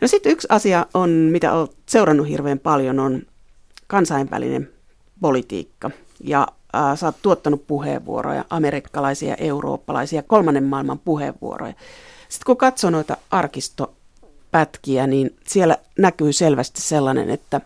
[0.00, 3.22] No sitten yksi asia on, mitä olet seurannut hirveän paljon, on
[3.86, 4.68] kansainvälinen
[5.20, 5.90] politiikka.
[6.24, 11.74] Ja äh, sä oot tuottanut puheenvuoroja, amerikkalaisia, eurooppalaisia, kolmannen maailman puheenvuoroja.
[12.28, 17.60] Sitten kun katsoo noita arkistopätkiä, niin siellä näkyy selvästi sellainen, että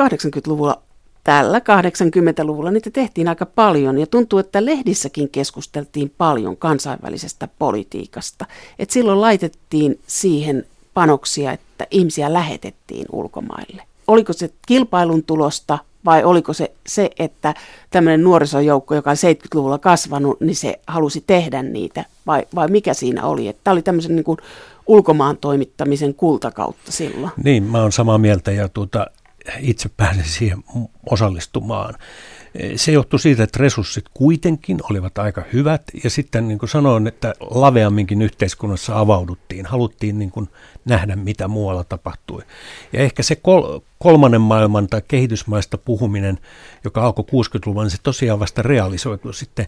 [0.00, 0.82] 80-luvulla
[1.24, 8.46] tällä 80-luvulla niitä tehtiin aika paljon ja tuntuu, että lehdissäkin keskusteltiin paljon kansainvälisestä politiikasta.
[8.78, 13.82] Et silloin laitettiin siihen panoksia, että ihmisiä lähetettiin ulkomaille.
[14.06, 17.54] Oliko se kilpailun tulosta vai oliko se se, että
[17.90, 23.26] tämmöinen nuorisojoukko, joka on 70-luvulla kasvanut, niin se halusi tehdä niitä vai, vai mikä siinä
[23.26, 23.48] oli?
[23.48, 24.38] Että tämä oli tämmöisen niin kuin
[24.86, 27.32] ulkomaan toimittamisen kultakautta silloin.
[27.44, 29.06] Niin, mä oon samaa mieltä ja tuota,
[29.60, 30.64] itse pääsin siihen
[31.10, 31.94] osallistumaan.
[32.76, 37.34] Se johtui siitä, että resurssit kuitenkin olivat aika hyvät ja sitten niin kuin sanoin, että
[37.40, 40.48] laveamminkin yhteiskunnassa avauduttiin, haluttiin niin kuin
[40.84, 42.42] nähdä mitä muualla tapahtui.
[42.92, 46.38] Ja ehkä se kol- kolmannen maailman tai kehitysmaista puhuminen,
[46.84, 49.66] joka alkoi 60-luvulla, niin se tosiaan vasta realisoitu sitten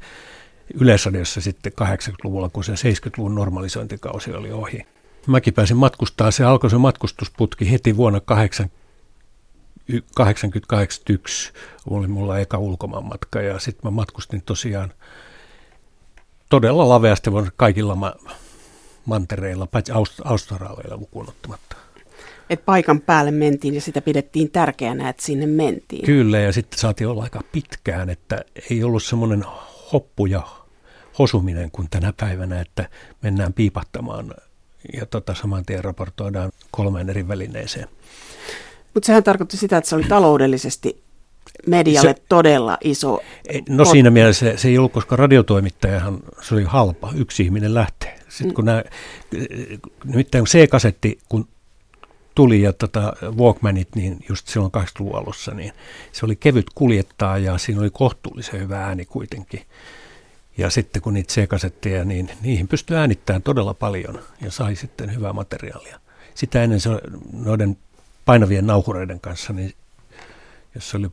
[0.75, 4.87] Yleisradiossa sitten 80-luvulla, kun se 70-luvun normalisointikausi oli ohi.
[5.27, 8.80] Mäkin pääsin matkustaa, se alkoi se matkustusputki heti vuonna 80
[9.91, 11.53] 80-81
[11.91, 14.93] oli mulla eka ulkomaanmatka ja sitten mä matkustin tosiaan
[16.49, 18.15] todella laveasti kaikilla ma-
[19.05, 21.77] mantereilla, paitsi Aust- Australialla lukuun ottamatta.
[22.51, 26.07] Et paikan päälle mentiin ja sitä pidettiin tärkeänä, että sinne mentiin.
[26.07, 29.45] Kyllä ja sitten saatiin olla aika pitkään, että ei ollut semmoinen
[29.93, 30.43] hoppu ja
[31.19, 32.89] hosuminen kuin tänä päivänä, että
[33.23, 34.35] mennään piipattamaan
[34.93, 37.89] ja tota, saman tien raportoidaan kolmeen eri välineeseen.
[38.95, 41.03] Mutta sehän tarkoitti sitä, että se oli taloudellisesti
[41.67, 43.21] medialle se, todella iso.
[43.69, 48.19] No siinä mielessä se, se ei ollut, koska radiotoimittajahan se oli halpa, yksi ihminen lähtee.
[48.29, 48.83] Sitten kun nämä,
[50.05, 51.49] nimittäin C-kasetti, kun
[52.35, 55.73] tuli ja tota Walkmanit, niin just silloin 80-luvun alussa, niin
[56.13, 59.61] se oli kevyt kuljettaa ja siinä oli kohtuullisen hyvä ääni kuitenkin.
[60.59, 65.33] Ja sitten kun niitä C-kasetteja, niin niihin pystyi äänittämään todella paljon ja sai sitten hyvää
[65.33, 66.01] materiaalia.
[66.35, 66.91] Sitä ennen se
[67.33, 67.77] noiden
[68.31, 69.75] painavien nauhureiden kanssa, niin
[70.75, 71.11] jossa oli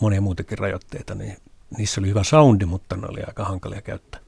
[0.00, 1.36] monia muitakin rajoitteita, niin
[1.76, 4.20] niissä oli hyvä soundi, mutta ne oli aika hankalia käyttää.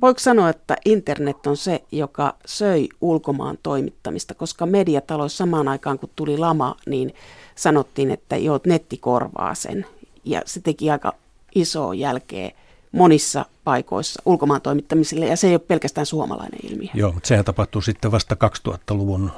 [0.00, 6.10] Voiko sanoa, että internet on se, joka söi ulkomaan toimittamista, koska mediataloissa samaan aikaan, kun
[6.16, 7.14] tuli lama, niin
[7.54, 9.86] sanottiin, että joo, netti korvaa sen.
[10.24, 11.12] Ja se teki aika
[11.54, 12.50] isoa jälkeä
[12.92, 16.88] monissa paikoissa ulkomaan toimittamiselle, ja se ei ole pelkästään suomalainen ilmiö.
[16.94, 18.36] Joo, mutta sehän tapahtui sitten vasta
[18.68, 19.32] 2000-luvun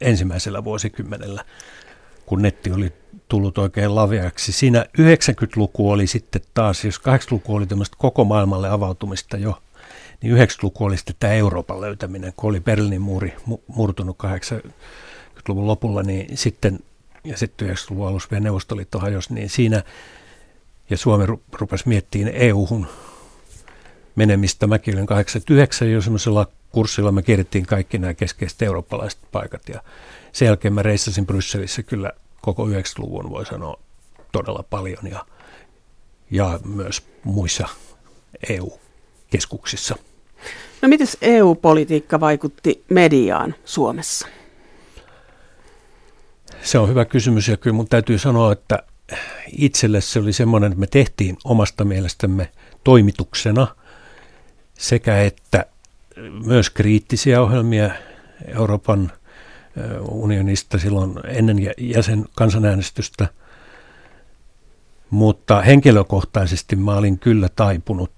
[0.00, 1.44] ensimmäisellä vuosikymmenellä,
[2.26, 2.92] kun netti oli
[3.28, 4.52] tullut oikein laveaksi.
[4.52, 9.62] Siinä 90-luku oli sitten taas, jos 80-luku oli tämmöistä koko maailmalle avautumista jo,
[10.22, 13.34] niin 90-luku oli sitten tämä Euroopan löytäminen, kun oli Berliinin muuri
[13.66, 16.78] murtunut 80-luvun lopulla, niin sitten,
[17.24, 19.82] ja sitten 90-luvun alussa vielä Neuvostoliitto hajosi, niin siinä,
[20.90, 22.86] ja Suomi rupesi miettimään EU-hun
[24.16, 24.66] menemistä.
[24.66, 29.82] Mäkin olin 89 jo semmoisella kurssilla, me kierrettiin kaikki nämä keskeiset eurooppalaiset paikat, ja
[30.32, 33.80] sen jälkeen mä reissasin Brysselissä kyllä koko 90-luvun, voi sanoa,
[34.32, 35.26] todella paljon, ja,
[36.30, 37.68] ja myös muissa
[38.48, 38.78] EU
[39.30, 39.96] keskuksissa.
[40.82, 44.28] No miten EU-politiikka vaikutti mediaan Suomessa?
[46.62, 48.82] Se on hyvä kysymys ja kyllä mun täytyy sanoa, että
[49.52, 52.50] itselle se oli semmoinen, että me tehtiin omasta mielestämme
[52.84, 53.66] toimituksena
[54.74, 55.66] sekä että
[56.44, 57.90] myös kriittisiä ohjelmia
[58.46, 59.12] Euroopan
[60.10, 63.28] unionista silloin ennen jäsen kansanäänestystä–
[65.10, 68.12] mutta henkilökohtaisesti mä olin kyllä taipunut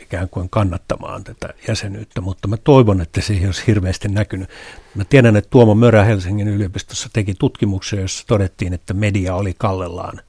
[0.00, 4.48] ikään kuin kannattamaan tätä jäsenyyttä, mutta mä toivon, että se ei olisi hirveästi näkynyt.
[4.94, 10.20] Mä tiedän, että Tuomo Mörä Helsingin yliopistossa teki tutkimuksia, jossa todettiin, että media oli kallellaan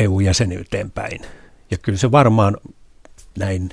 [0.00, 1.20] EU-jäsenyyteen päin.
[1.70, 2.56] Ja kyllä se varmaan
[3.38, 3.70] näin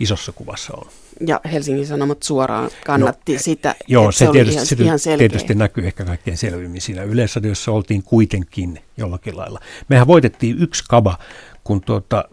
[0.00, 0.86] isossa kuvassa on
[1.26, 3.74] ja Helsingin Sanomat suoraan kannatti no, sitä.
[3.88, 7.02] Joo, se, se tietysti, ihan, se ihan tietysti näkyy ehkä kaikkein selvimmin siinä.
[7.02, 9.60] Yleisradiossa oltiin kuitenkin jollakin lailla.
[9.88, 11.18] Mehän voitettiin yksi kaba,
[11.64, 12.24] kun tuota,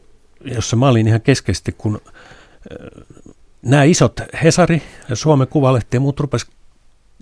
[0.45, 3.05] jossa mä olin ihan keskeisesti, kun äh,
[3.61, 6.45] nämä isot Hesari ja Suomen Kuvalehti ja muut rupes,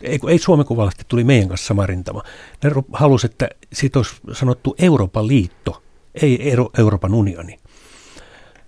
[0.03, 2.23] ei, ei Suomen Kuvalehti tuli meidän kanssa sama rintama.
[2.63, 5.83] Ne halusivat, että siitä olisi sanottu Euroopan liitto,
[6.21, 7.59] ei Euro, Euroopan unioni.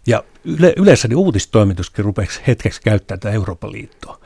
[0.07, 4.20] Ja yle, yleensä niin uutistoimituskin rupesi hetkeksi käyttää tätä Euroopan liittoa.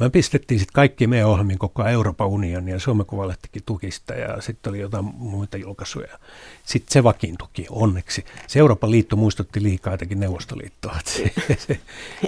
[0.00, 4.70] Me pistettiin sitten kaikki meidän ohjelmiin koko Euroopan unioni ja Suomen Kuvalehtikin tukista ja sitten
[4.70, 6.18] oli jotain muita julkaisuja.
[6.64, 8.24] Sitten se vakiintuki onneksi.
[8.46, 10.96] Se Euroopan liitto muistutti liikaa jotenkin Neuvostoliittoa.
[11.04, 11.80] Se, se,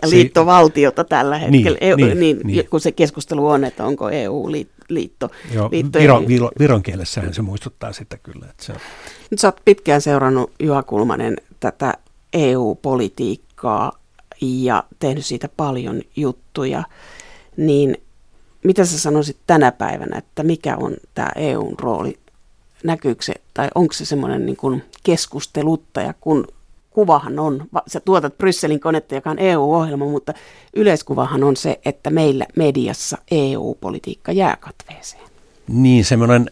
[0.02, 5.30] ja liittovaltiota tällä hetkellä, niin, niin, niin, niin, kun se keskustelu on, että onko EU-liitto.
[5.54, 8.46] Joo, liitto Viro, Viro, viron kielessähän se muistuttaa sitä kyllä.
[8.50, 8.78] Että se on.
[9.30, 11.94] Nyt sä oot pitkään seurannut Juha Kulmanen tätä
[12.32, 13.92] EU-politiikkaa
[14.40, 16.82] ja tehnyt siitä paljon juttuja,
[17.60, 17.96] niin
[18.64, 22.18] mitä sä sanoisit tänä päivänä, että mikä on tämä EUn rooli?
[22.84, 26.48] Näkyykö se, tai onko se semmoinen niin kuin keskusteluttaja, kun
[26.90, 30.34] kuvahan on, sä tuotat Brysselin konetta, joka on EU-ohjelma, mutta
[30.74, 35.22] yleiskuvahan on se, että meillä mediassa EU-politiikka jää katveeseen.
[35.68, 36.50] Niin, semmoinen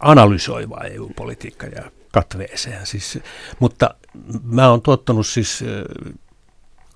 [0.00, 2.86] analysoiva EU-politiikka jää katveeseen.
[2.86, 3.18] Siis,
[3.58, 3.94] mutta
[4.42, 5.64] mä oon tuottanut siis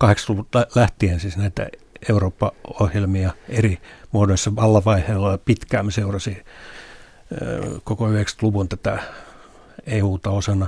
[0.05, 1.68] 80-luvulta lähtien siis näitä
[2.09, 3.79] Eurooppa-ohjelmia eri
[4.12, 6.45] muodoissa vallavaiheella pitkään mä seurasin
[7.85, 8.99] koko 90-luvun tätä
[9.87, 10.67] EUta osana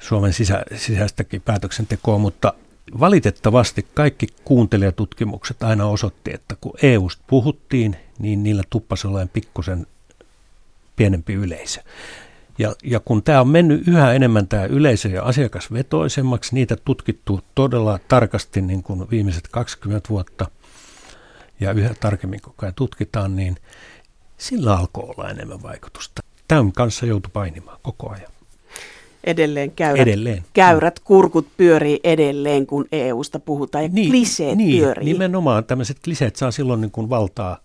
[0.00, 2.52] Suomen sisä, sisäistäkin päätöksentekoa, mutta
[3.00, 9.86] valitettavasti kaikki kuuntelijatutkimukset aina osoitti, että kun EUsta puhuttiin, niin niillä tuppasi olemaan pikkusen
[10.96, 11.80] pienempi yleisö.
[12.58, 17.98] Ja, ja kun tämä on mennyt yhä enemmän tämä yleisö- ja asiakasvetoisemmaksi, niitä tutkittu todella
[18.08, 20.46] tarkasti niin kuin viimeiset 20 vuotta
[21.60, 23.56] ja yhä tarkemmin koko ajan tutkitaan, niin
[24.38, 26.22] sillä alkoi olla enemmän vaikutusta.
[26.48, 28.32] Tämän kanssa joutui painimaan koko ajan.
[29.24, 30.44] Edelleen käyrät, edelleen.
[30.52, 35.12] käyrät kurkut pyörii edelleen, kun EUsta puhutaan ja niin, kliseet niin, pyörii.
[35.12, 37.58] Nimenomaan tämmöiset kliseet saa silloin niin kuin valtaa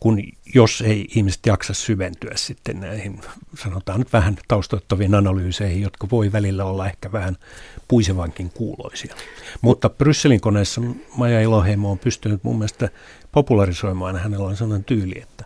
[0.00, 0.22] kun
[0.54, 3.20] jos ei ihmiset jaksa syventyä sitten näihin,
[3.58, 7.36] sanotaan nyt vähän taustoittaviin analyyseihin, jotka voi välillä olla ehkä vähän
[7.88, 9.14] puisevankin kuuloisia.
[9.60, 10.80] Mutta Brysselin koneessa
[11.16, 12.88] Maja Iloheimo on pystynyt mun mielestä
[13.32, 14.16] popularisoimaan.
[14.16, 15.44] Hänellä on sellainen tyyli, että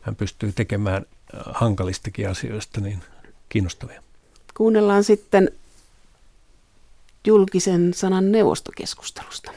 [0.00, 1.06] hän pystyy tekemään
[1.46, 2.98] hankalistakin asioista niin
[3.48, 4.02] kiinnostavia.
[4.56, 5.50] Kuunnellaan sitten
[7.26, 9.52] julkisen sanan neuvostokeskustelusta.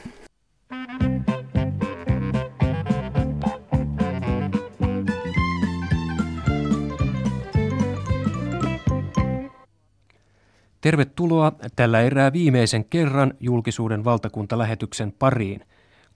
[10.84, 15.60] Tervetuloa tällä erää viimeisen kerran julkisuuden valtakuntalähetyksen pariin.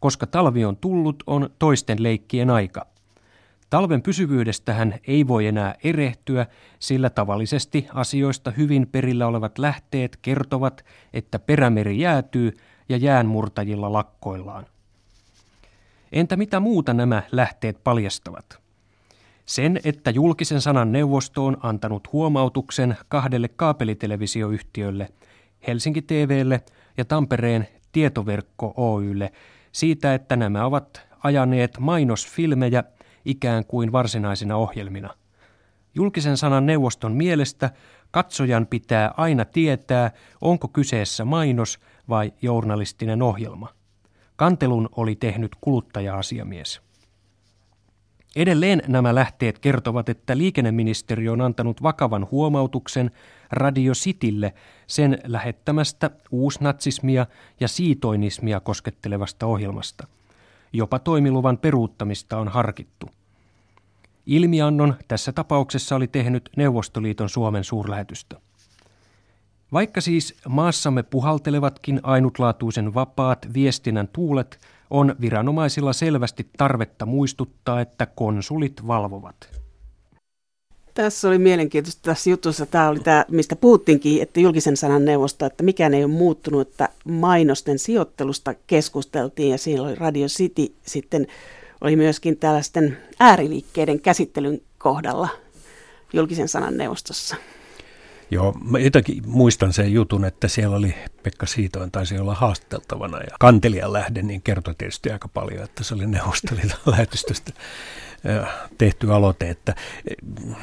[0.00, 2.86] Koska talvi on tullut, on toisten leikkien aika.
[3.70, 6.46] Talven pysyvyydestähän ei voi enää erehtyä,
[6.78, 12.56] sillä tavallisesti asioista hyvin perillä olevat lähteet kertovat, että perämeri jäätyy
[12.88, 14.66] ja jäänmurtajilla lakkoillaan.
[16.12, 18.67] Entä mitä muuta nämä lähteet paljastavat?
[19.48, 25.08] Sen, että julkisen sanan neuvosto on antanut huomautuksen kahdelle kaapelitelevisioyhtiölle,
[25.66, 26.60] Helsinki TVlle
[26.96, 29.32] ja Tampereen Tietoverkko Oylle,
[29.72, 32.84] siitä, että nämä ovat ajaneet mainosfilmejä
[33.24, 35.14] ikään kuin varsinaisina ohjelmina.
[35.94, 37.70] Julkisen sanan neuvoston mielestä
[38.10, 43.68] katsojan pitää aina tietää, onko kyseessä mainos vai journalistinen ohjelma.
[44.36, 46.87] Kantelun oli tehnyt kuluttaja-asiamies.
[48.36, 53.10] Edelleen nämä lähteet kertovat, että liikenneministeriö on antanut vakavan huomautuksen
[53.50, 54.54] Radio Citylle
[54.86, 57.26] sen lähettämästä uusnatsismia
[57.60, 60.06] ja siitoinismia koskettelevasta ohjelmasta.
[60.72, 63.10] Jopa toimiluvan peruuttamista on harkittu.
[64.26, 68.40] Ilmiannon tässä tapauksessa oli tehnyt Neuvostoliiton Suomen suurlähetystö.
[69.72, 74.58] Vaikka siis maassamme puhaltelevatkin ainutlaatuisen vapaat viestinnän tuulet,
[74.90, 79.60] on viranomaisilla selvästi tarvetta muistuttaa, että konsulit valvovat.
[80.94, 82.66] Tässä oli mielenkiintoista tässä jutussa.
[82.66, 86.88] Tämä oli tämä, mistä puhuttiinkin, että julkisen sanan neuvosto, että mikään ei ole muuttunut, että
[87.04, 91.26] mainosten sijoittelusta keskusteltiin ja siinä oli Radio City sitten
[91.80, 95.28] oli myöskin tällaisten ääriliikkeiden käsittelyn kohdalla
[96.12, 97.36] julkisen sanan neuvostossa.
[98.30, 103.36] Joo, mä jotenkin muistan sen jutun, että siellä oli Pekka Siitoin taisi olla haastateltavana ja
[103.40, 107.52] kantelijan lähde, niin kertoi tietysti aika paljon, että se oli Neuvostoliiton lähetystöstä
[108.78, 109.74] tehty aloite, että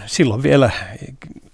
[0.05, 0.71] silloin vielä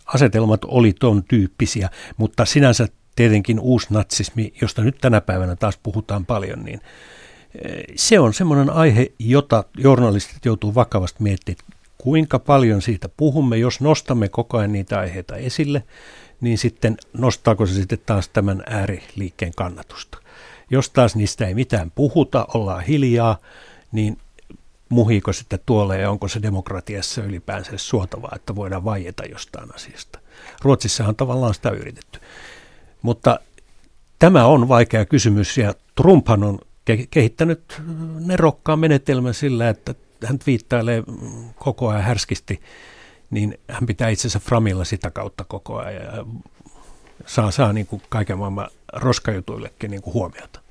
[0.05, 6.25] asetelmat oli ton tyyppisiä, mutta sinänsä tietenkin uusi natsismi, josta nyt tänä päivänä taas puhutaan
[6.25, 6.81] paljon, niin
[7.95, 11.65] se on semmoinen aihe, jota journalistit joutuu vakavasti miettimään,
[12.01, 15.83] kuinka paljon siitä puhumme, jos nostamme koko ajan niitä aiheita esille,
[16.41, 20.17] niin sitten nostaako se sitten taas tämän ääriliikkeen kannatusta.
[20.69, 23.37] Jos taas niistä ei mitään puhuta, ollaan hiljaa,
[23.91, 24.17] niin
[24.89, 30.19] muhiiko sitten tuolle ja onko se demokratiassa ylipäänsä suotavaa, että voidaan vaieta jostain asiasta.
[30.61, 32.19] Ruotsissa on tavallaan sitä yritetty.
[33.01, 33.39] Mutta
[34.19, 36.59] tämä on vaikea kysymys ja Trumphan on
[37.09, 37.81] kehittänyt
[38.25, 41.03] nerokkaan menetelmän sillä, että hän viittailee
[41.55, 42.61] koko ajan härskisti,
[43.29, 46.25] niin hän pitää itsensä framilla sitä kautta koko ajan ja
[47.25, 50.61] saa, saa niin kuin kaiken maailman roskajutuillekin niin kuin huomiota.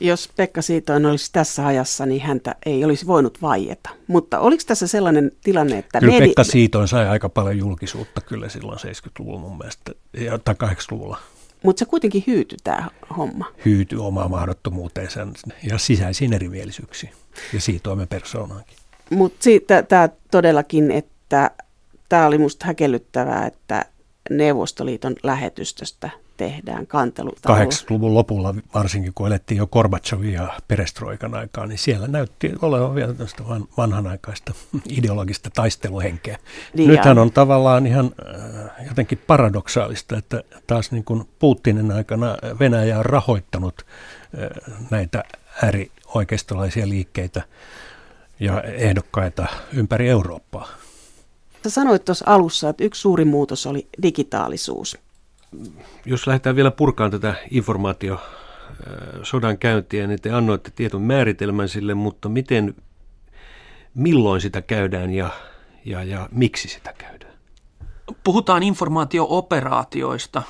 [0.00, 3.90] Jos Pekka Siitoin olisi tässä ajassa, niin häntä ei olisi voinut vaieta.
[4.06, 6.00] Mutta oliko tässä sellainen tilanne, että...
[6.00, 9.92] Kyllä medi- Pekka Siitoin sai aika paljon julkisuutta kyllä silloin 70-luvulla mun mielestä,
[10.44, 11.18] tai 80-luvulla.
[11.62, 13.52] Mutta se kuitenkin hyytyi tämä homma.
[13.64, 15.26] Hyytyi omaa mahdottomuuteensa
[15.62, 17.12] ja sisäisiin erimielisyyksiin
[17.52, 18.76] ja siitoimen persoonaankin.
[19.10, 19.44] Mutta
[19.88, 21.50] tämä todellakin, että
[22.08, 23.84] tämä oli minusta häkellyttävää, että
[24.30, 26.10] Neuvostoliiton lähetystöstä
[26.42, 27.30] tehdään kantelu.
[27.30, 33.14] 80-luvun lopulla, varsinkin kun elettiin jo Gorbachevin ja Perestroikan aikaa, niin siellä näytti olevan vielä
[33.14, 33.42] tästä
[33.76, 34.52] vanhanaikaista
[34.98, 36.38] ideologista taisteluhenkeä.
[36.74, 42.98] Niin Nythän on tavallaan ihan äh, jotenkin paradoksaalista, että taas niin kuin Putinin aikana Venäjä
[42.98, 45.24] on rahoittanut äh, näitä
[45.62, 47.42] äärioikeistolaisia liikkeitä
[48.40, 50.68] ja ehdokkaita ympäri Eurooppaa.
[51.64, 54.98] Sä sanoit tuossa alussa, että yksi suuri muutos oli digitaalisuus
[56.06, 58.20] jos lähdetään vielä purkaan tätä informaatio
[59.22, 62.74] sodan käyntiä, niin te annoitte tietyn määritelmän sille, mutta miten,
[63.94, 65.30] milloin sitä käydään ja,
[65.84, 67.32] ja, ja miksi sitä käydään?
[68.24, 70.42] Puhutaan informaatiooperaatioista,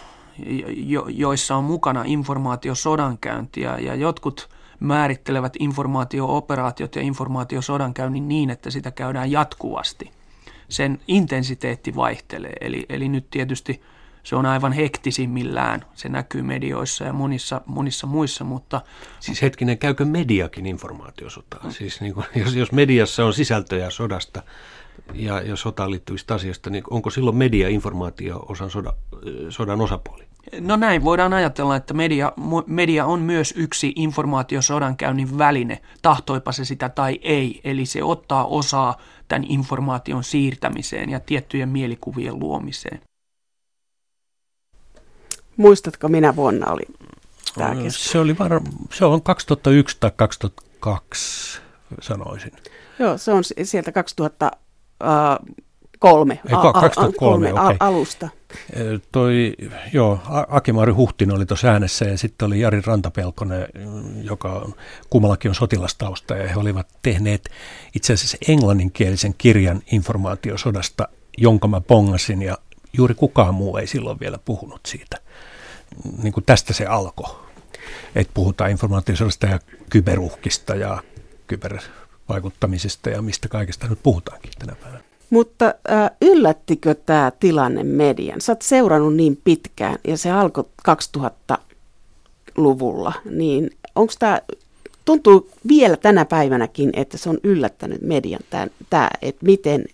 [0.77, 4.49] jo, joissa on mukana informaatiosodankäyntiä ja jotkut
[4.81, 10.11] määrittelevät informaatiooperaatiot ja informaatiosodankäynnin niin, että sitä käydään jatkuvasti.
[10.69, 13.81] Sen intensiteetti vaihtelee, eli, eli nyt tietysti–
[14.23, 15.85] se on aivan hektisimmillään.
[15.95, 18.81] Se näkyy medioissa ja monissa, monissa muissa, mutta...
[19.21, 21.61] Siis hetkinen, käykö mediakin informaatiosotaa?
[21.65, 21.71] Mm.
[21.71, 24.43] Siis niin kuin, jos, jos mediassa on sisältöjä sodasta
[25.15, 28.93] ja jos sotaan liittyvistä asioista, niin onko silloin media informaatio osan soda,
[29.49, 30.25] sodan osapuoli?
[30.61, 32.33] No näin voidaan ajatella, että media,
[32.67, 37.61] media on myös yksi informaatiosodankäynnin väline, tahtoipa se sitä tai ei.
[37.65, 38.97] Eli se ottaa osaa
[39.29, 43.01] tämän informaation siirtämiseen ja tiettyjen mielikuvien luomiseen.
[45.57, 46.87] Muistatko, minä vuonna oli
[47.55, 48.61] tämä Se oli var...
[48.93, 51.61] se on 2001 tai 2002,
[52.01, 52.53] sanoisin.
[52.99, 54.51] Joo, se on sieltä 2000,
[55.99, 57.77] kolme, Ei, 2003 a, a, okay.
[57.81, 58.29] alusta.
[59.13, 59.55] Toi,
[59.93, 63.69] joo, Akimari Huhtin oli tuossa äänessä ja sitten oli Jari Rantapelkonen,
[64.23, 64.71] joka
[65.11, 67.51] kummallakin on sotilastausta ja he olivat tehneet
[67.97, 72.59] itse asiassa englanninkielisen kirjan informaatiosodasta, jonka mä pongasin ja
[72.93, 75.22] juuri kukaan muu ei silloin vielä puhunut siitä.
[76.23, 77.37] Niin kuin tästä se alkoi,
[78.15, 79.59] että puhutaan informaatiosodasta ja
[79.91, 81.03] kyberuhkista ja
[81.47, 85.05] kybervaikuttamisesta ja mistä kaikesta nyt puhutaankin tänä päivänä.
[85.31, 88.41] Mutta äh, yllättikö tämä tilanne median?
[88.41, 94.41] Sä oot seurannut niin pitkään ja se alkoi 2000-luvulla, niin onko tämä,
[95.05, 98.41] tuntuu vielä tänä päivänäkin, että se on yllättänyt median
[98.91, 99.85] tämä, että miten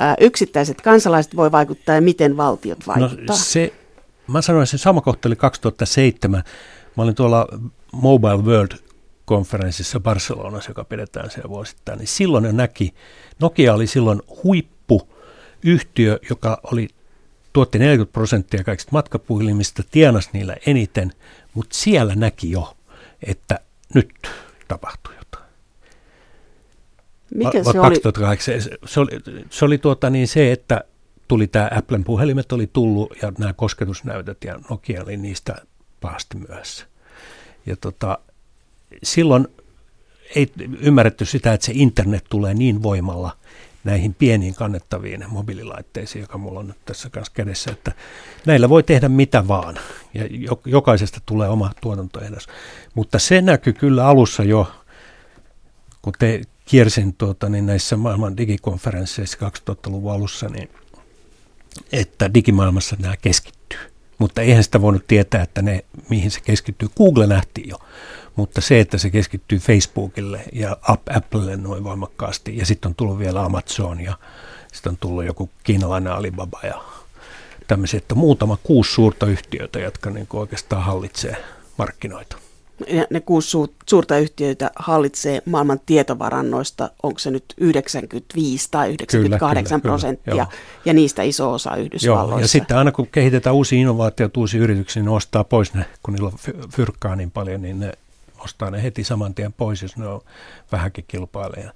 [0.00, 3.36] äh, yksittäiset kansalaiset voi vaikuttaa ja miten valtiot no vaikuttaa?
[3.36, 3.72] No se,
[4.28, 6.42] mä sanoin, että se sama kohta oli 2007.
[6.96, 7.46] Mä olin tuolla
[7.92, 8.72] Mobile World
[9.24, 12.94] konferenssissa Barcelonassa, joka pidetään siellä vuosittain, niin silloin ne näki,
[13.40, 16.88] Nokia oli silloin huippuyhtiö, joka oli,
[17.52, 21.12] tuotti 40 prosenttia kaikista matkapuhelimista, tienasi niillä eniten,
[21.54, 22.76] mutta siellä näki jo,
[23.22, 23.60] että
[23.94, 24.10] nyt
[24.68, 25.50] tapahtuu jotain.
[27.34, 27.96] Mikä se oli?
[28.86, 29.10] Se oli,
[29.50, 30.84] se oli tuota niin se, että
[31.28, 35.56] tuli tämä Applen puhelimet oli tullut ja nämä kosketusnäytöt ja Nokia oli niistä
[36.00, 36.86] pahasti myöhässä.
[37.66, 38.18] Ja tota,
[39.02, 39.48] silloin
[40.34, 43.36] ei ymmärretty sitä, että se internet tulee niin voimalla
[43.84, 47.92] näihin pieniin kannettaviin mobiililaitteisiin, joka mulla on nyt tässä kanssa kädessä, että
[48.46, 49.78] näillä voi tehdä mitä vaan
[50.14, 50.24] ja
[50.64, 52.46] jokaisesta tulee oma tuotantoehdos.
[52.94, 54.72] Mutta se näkyy kyllä alussa jo,
[56.02, 59.38] kun te kiersin tuota, niin näissä maailman digikonferensseissa
[59.70, 60.68] 2000-luvun alussa, niin
[61.92, 63.78] että digimaailmassa nämä keskittyy.
[64.18, 66.88] Mutta eihän sitä voinut tietää, että ne, mihin se keskittyy.
[66.96, 67.76] Google nähtiin jo.
[68.36, 70.76] Mutta se, että se keskittyy Facebookille ja
[71.14, 74.18] Applelle noin voimakkaasti, ja sitten on tullut vielä Amazon ja
[74.72, 76.84] sitten on tullut joku kiinalainen Alibaba ja
[77.66, 81.36] tämmöisiä, että muutama kuusi suurta yhtiötä, jotka niin oikeastaan hallitsee
[81.78, 82.36] markkinoita.
[83.10, 89.90] Ne kuusi suurta yhtiöitä hallitsee maailman tietovarannoista, onko se nyt 95 tai 98 kyllä, kyllä,
[89.90, 90.46] prosenttia, kyllä,
[90.84, 92.34] ja niistä iso osa Yhdysvalloissa.
[92.34, 96.14] Joo, ja sitten aina kun kehitetään uusia innovaatioita, uusia yrityksiä, niin ostaa pois ne, kun
[96.14, 97.92] niillä on fyrkkaa niin paljon, niin ne
[98.38, 100.20] ostaa ne heti saman tien pois, jos ne on
[100.72, 101.72] vähänkin kilpaileja.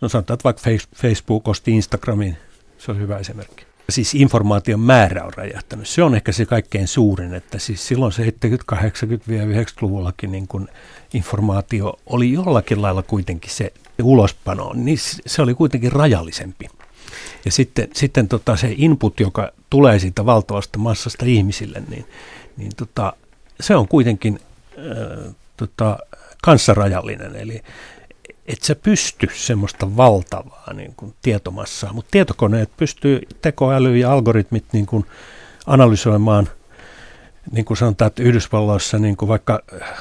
[0.00, 0.62] No sanotaan, että vaikka
[0.96, 2.36] Facebook osti Instagramin,
[2.78, 3.67] se on hyvä esimerkki.
[3.90, 5.88] Siis informaation määrä on räjähtänyt.
[5.88, 10.68] Se on ehkä se kaikkein suurin, että siis silloin 70-, 80- 90-luvullakin niin kun
[11.14, 13.72] informaatio oli jollakin lailla kuitenkin se
[14.02, 16.68] ulospano, niin se oli kuitenkin rajallisempi.
[17.44, 22.04] Ja sitten, sitten tota se input, joka tulee siitä valtavasta massasta ihmisille, niin,
[22.56, 23.12] niin tota,
[23.60, 24.40] se on kuitenkin
[24.78, 25.98] äh, tota,
[26.42, 27.62] kanssarajallinen, eli
[28.48, 34.86] et sä pysty semmoista valtavaa niin kuin tietomassaa, mutta tietokoneet pystyy tekoäly ja algoritmit niin
[34.86, 35.06] kuin
[35.66, 36.48] analysoimaan,
[37.52, 39.60] niin kuin sanotaan, että Yhdysvalloissa niin kuin vaikka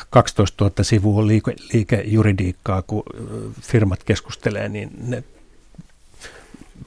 [0.09, 3.03] 12 000 sivua liike, liikejuridiikkaa, kun
[3.61, 5.23] firmat keskustelee, niin ne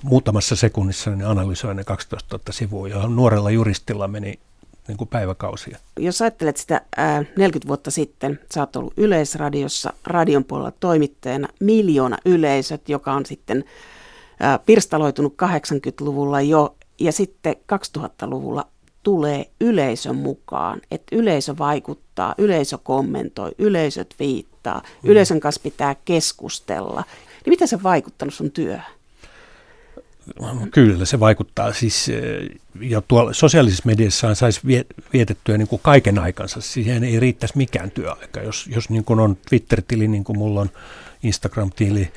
[0.02, 4.38] muutamassa sekunnissa ne analysoi ne 12 000 sivua, ja nuorella juristilla meni
[4.90, 5.78] niin kuin päiväkausia.
[5.98, 12.16] Jos ajattelet sitä ää, 40 vuotta sitten, sä oot ollut Yleisradiossa radion puolella toimittajana, miljoona
[12.24, 13.64] yleisöt, joka on sitten
[14.40, 18.66] ää, pirstaloitunut 80-luvulla jo, ja sitten 2000-luvulla
[19.02, 25.10] tulee yleisön mukaan, että yleisö vaikuttaa, yleisö kommentoi, yleisöt viittaa, mm.
[25.10, 27.04] yleisön kanssa pitää keskustella.
[27.44, 28.99] Niin miten se vaikuttanut sun työhön?
[30.70, 31.72] Kyllä, se vaikuttaa.
[31.72, 34.60] Siis, eh, ja tuolla sosiaalisessa mediassa saisi
[35.12, 36.60] vietettyä niin kuin kaiken aikansa.
[36.60, 38.40] Siihen ei riittäisi mikään työaika.
[38.40, 40.70] Jos, jos niin kuin on Twitter-tili, niin kuin mulla on
[41.22, 42.12] Instagram-tili, eh,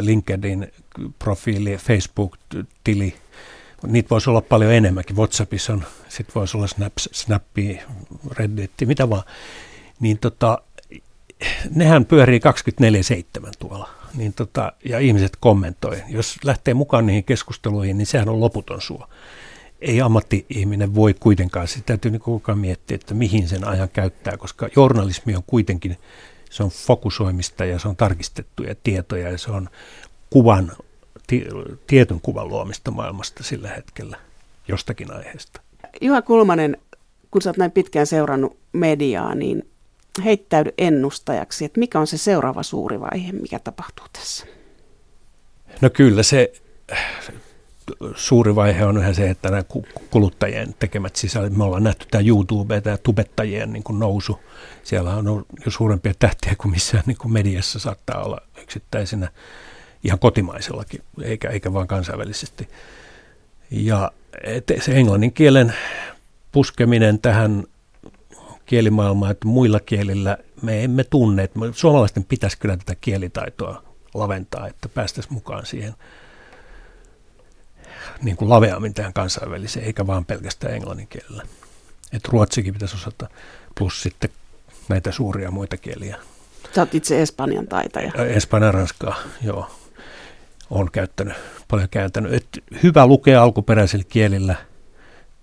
[0.00, 3.14] LinkedIn-profiili, Facebook-tili,
[3.86, 5.16] niitä voisi olla paljon enemmänkin.
[5.16, 7.80] WhatsAppissa on, sitten voisi olla Snaps, Snappi,
[8.30, 9.22] Reddit, mitä vaan.
[10.00, 10.58] Niin tota,
[11.74, 12.40] nehän pyörii
[13.46, 16.02] 24-7 tuolla niin tota, ja ihmiset kommentoi.
[16.08, 19.08] Jos lähtee mukaan niihin keskusteluihin, niin sehän on loputon suo.
[19.80, 24.36] Ei ammatti-ihminen voi kuitenkaan, sitä täytyy niin koko ajan miettiä, että mihin sen ajan käyttää,
[24.36, 25.98] koska journalismi on kuitenkin,
[26.50, 29.68] se on fokusoimista ja se on tarkistettuja tietoja ja se on
[30.30, 30.72] kuvan,
[31.86, 34.16] tietyn kuvan luomista maailmasta sillä hetkellä
[34.68, 35.60] jostakin aiheesta.
[36.00, 36.76] Juha Kulmanen,
[37.30, 39.68] kun sä oot näin pitkään seurannut mediaa, niin
[40.20, 44.46] heittäydy ennustajaksi, että mikä on se seuraava suuri vaihe, mikä tapahtuu tässä?
[45.80, 46.52] No kyllä se
[48.14, 49.62] suuri vaihe on yhä se, että nämä
[50.10, 54.40] kuluttajien tekemät sisällöt, me ollaan nähty tämä YouTube, tämä tubettajien niin kuin nousu.
[54.82, 59.28] Siellä on jo suurempia tähtiä kuin missään niin kuin mediassa saattaa olla yksittäisenä
[60.04, 62.68] ihan kotimaisellakin, eikä, eikä vaan kansainvälisesti.
[63.70, 64.12] Ja
[64.80, 65.74] se englannin kielen
[66.52, 67.64] puskeminen tähän
[68.70, 73.82] kielimaailmaan, että muilla kielillä me emme tunne, että suomalaisten pitäisi kyllä tätä kielitaitoa
[74.14, 75.94] laventaa, että päästäisiin mukaan siihen
[78.22, 81.42] niin kuin laveammin tähän kansainväliseen, eikä vaan pelkästään englannin kielellä.
[82.12, 83.28] Että ruotsikin pitäisi osata,
[83.78, 84.30] plus sitten
[84.88, 86.16] näitä suuria muita kieliä.
[86.74, 88.12] Sä oot itse espanjan taitaja.
[88.12, 89.70] Espanjan ranskaa, joo.
[90.70, 91.34] Olen käyttänyt,
[91.68, 92.32] paljon kääntänyt.
[92.32, 94.56] Et hyvä lukea alkuperäisillä kielillä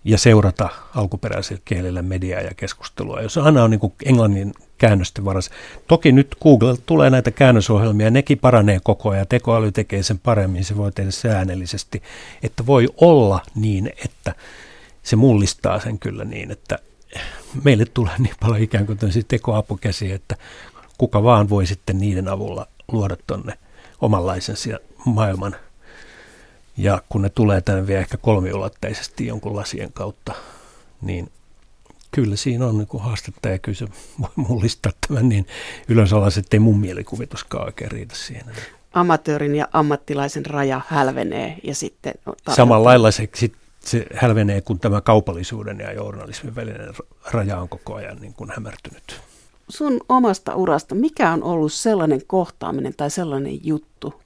[0.07, 3.21] ja seurata alkuperäisillä kielillä mediaa ja keskustelua.
[3.21, 5.51] Jos aina on niin kuin englannin käännösten varassa.
[5.87, 10.77] Toki nyt Google tulee näitä käännösohjelmia, nekin paranee koko ajan, tekoäly tekee sen paremmin, se
[10.77, 12.03] voi tehdä säännöllisesti,
[12.43, 14.35] että voi olla niin, että
[15.03, 16.79] se mullistaa sen kyllä niin, että
[17.63, 20.35] meille tulee niin paljon ikään kuin tekoapukäsiä, että
[20.97, 23.53] kuka vaan voi sitten niiden avulla luoda tuonne
[24.01, 25.55] omanlaisensa maailman.
[26.77, 30.33] Ja kun ne tulee tänne vielä ehkä kolmiulotteisesti jonkun lasien kautta,
[31.01, 31.31] niin
[32.11, 33.87] kyllä siinä on niin haastetta ja kyllä se
[34.21, 35.47] voi mullistaa tämän niin
[35.87, 38.45] ylös että ei mun mielikuvituskaan oikein riitä siihen.
[38.93, 42.13] Amatöörin ja ammattilaisen raja hälvenee ja sitten...
[42.55, 43.29] Samalla lailla se,
[43.79, 46.93] se hälvenee, kun tämä kaupallisuuden ja journalismin välinen
[47.31, 49.21] raja on koko ajan niin kuin hämärtynyt.
[49.69, 54.21] Sun omasta urasta, mikä on ollut sellainen kohtaaminen tai sellainen juttu,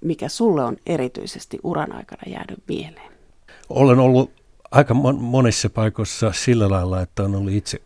[0.00, 3.12] mikä sulle on erityisesti uran aikana jäänyt mieleen?
[3.68, 4.30] Olen ollut
[4.70, 7.82] aika monissa paikoissa sillä lailla, että on ollut itse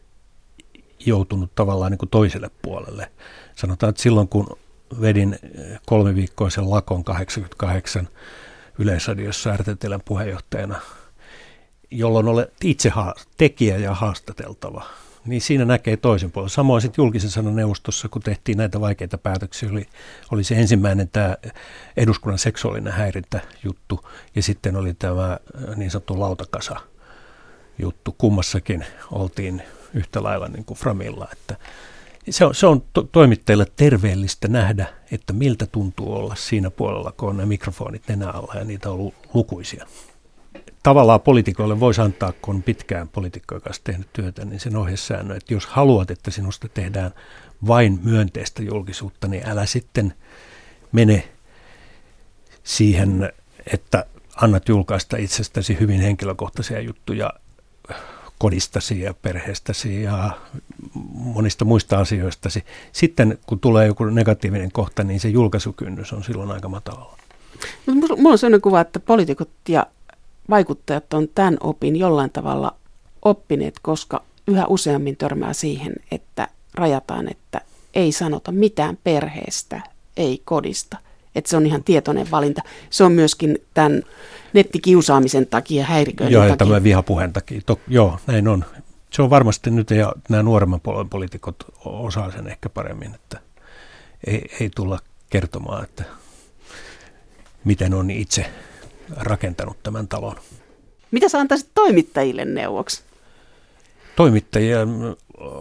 [1.06, 3.10] joutunut tavallaan niin kuin toiselle puolelle.
[3.56, 4.58] Sanotaan, että silloin kun
[5.00, 8.08] vedin eh, kolmiviikkoisen lakon 88
[8.78, 10.80] Yleisradiossa RTTLn puheenjohtajana,
[11.90, 12.92] jolloin olet itse
[13.36, 14.84] tekijä ja haastateltava–
[15.26, 16.50] niin siinä näkee toisen puolen.
[16.50, 19.86] Samoin sitten julkisen sanan neuvostossa, kun tehtiin näitä vaikeita päätöksiä, oli,
[20.32, 21.36] oli se ensimmäinen tämä
[21.96, 26.76] eduskunnan seksuaalinen häirintä juttu ja sitten oli tämä äh, niin sanottu lautakasa
[27.78, 28.14] juttu.
[28.18, 29.62] Kummassakin oltiin
[29.94, 31.56] yhtä lailla niin kuin Framilla, että
[32.30, 37.28] se on, se on to- toimittajille terveellistä nähdä, että miltä tuntuu olla siinä puolella, kun
[37.28, 39.86] on nämä mikrofonit nenä alla ja niitä on lukuisia
[40.82, 45.54] tavallaan poliitikoille voisi antaa, kun on pitkään poliitikkojen kanssa tehnyt työtä, niin sen ohjesäännön, että
[45.54, 47.10] jos haluat, että sinusta tehdään
[47.66, 50.14] vain myönteistä julkisuutta, niin älä sitten
[50.92, 51.28] mene
[52.64, 53.32] siihen,
[53.72, 54.06] että
[54.36, 57.32] annat julkaista itsestäsi hyvin henkilökohtaisia juttuja
[58.38, 60.30] kodistasi ja perheestäsi ja
[61.14, 62.64] monista muista asioistasi.
[62.92, 67.16] Sitten kun tulee joku negatiivinen kohta, niin se julkaisukynnys on silloin aika matalalla.
[67.86, 69.86] Mulla on sellainen kuva, että poliitikot ja
[70.50, 72.74] vaikuttajat on tämän opin jollain tavalla
[73.22, 77.60] oppineet, koska yhä useammin törmää siihen, että rajataan, että
[77.94, 79.80] ei sanota mitään perheestä,
[80.16, 80.96] ei kodista.
[81.34, 82.62] Että se on ihan tietoinen valinta.
[82.90, 84.02] Se on myöskin tämän
[84.52, 86.50] nettikiusaamisen takia, häiriköinnin joo, takia.
[86.50, 87.60] Joo, tämän vihapuheen takia.
[87.66, 88.64] To, joo, näin on.
[89.10, 93.40] Se on varmasti nyt, ja nämä nuoremman puolen poliitikot osaa sen ehkä paremmin, että
[94.26, 94.98] ei, ei tulla
[95.30, 96.04] kertomaan, että
[97.64, 98.46] miten on itse
[99.16, 100.36] rakentanut tämän talon.
[101.10, 103.02] Mitä sä antaisit toimittajille neuvoksi?
[104.16, 104.78] Toimittajia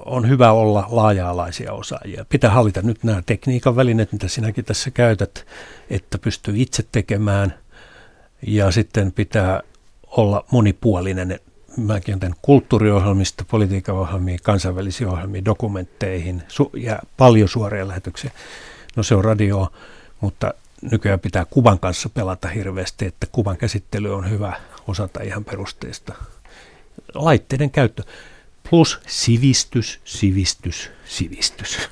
[0.06, 2.26] on hyvä olla laaja-alaisia osaajia.
[2.30, 5.46] Pitää hallita nyt nämä tekniikan välineet, mitä sinäkin tässä käytät,
[5.90, 7.54] että pystyy itse tekemään.
[8.48, 9.62] Ja sitten pitää
[10.08, 11.40] olla monipuolinen.
[11.78, 18.32] Mäkin tämän kulttuuriohjelmista, politiikan ohjelmia, kansainvälisiä ohjelmia, dokumentteihin su- ja paljon suoria lähetyksiä.
[18.96, 19.72] No se on radio,
[20.22, 24.54] mutta nykyään pitää kuvan kanssa pelata hirveästi, että kuvan käsittely on hyvä
[24.88, 26.14] osata ihan perusteista.
[27.14, 28.04] Laitteiden käyttö
[28.70, 31.90] plus sivistys, sivistys, sivistys.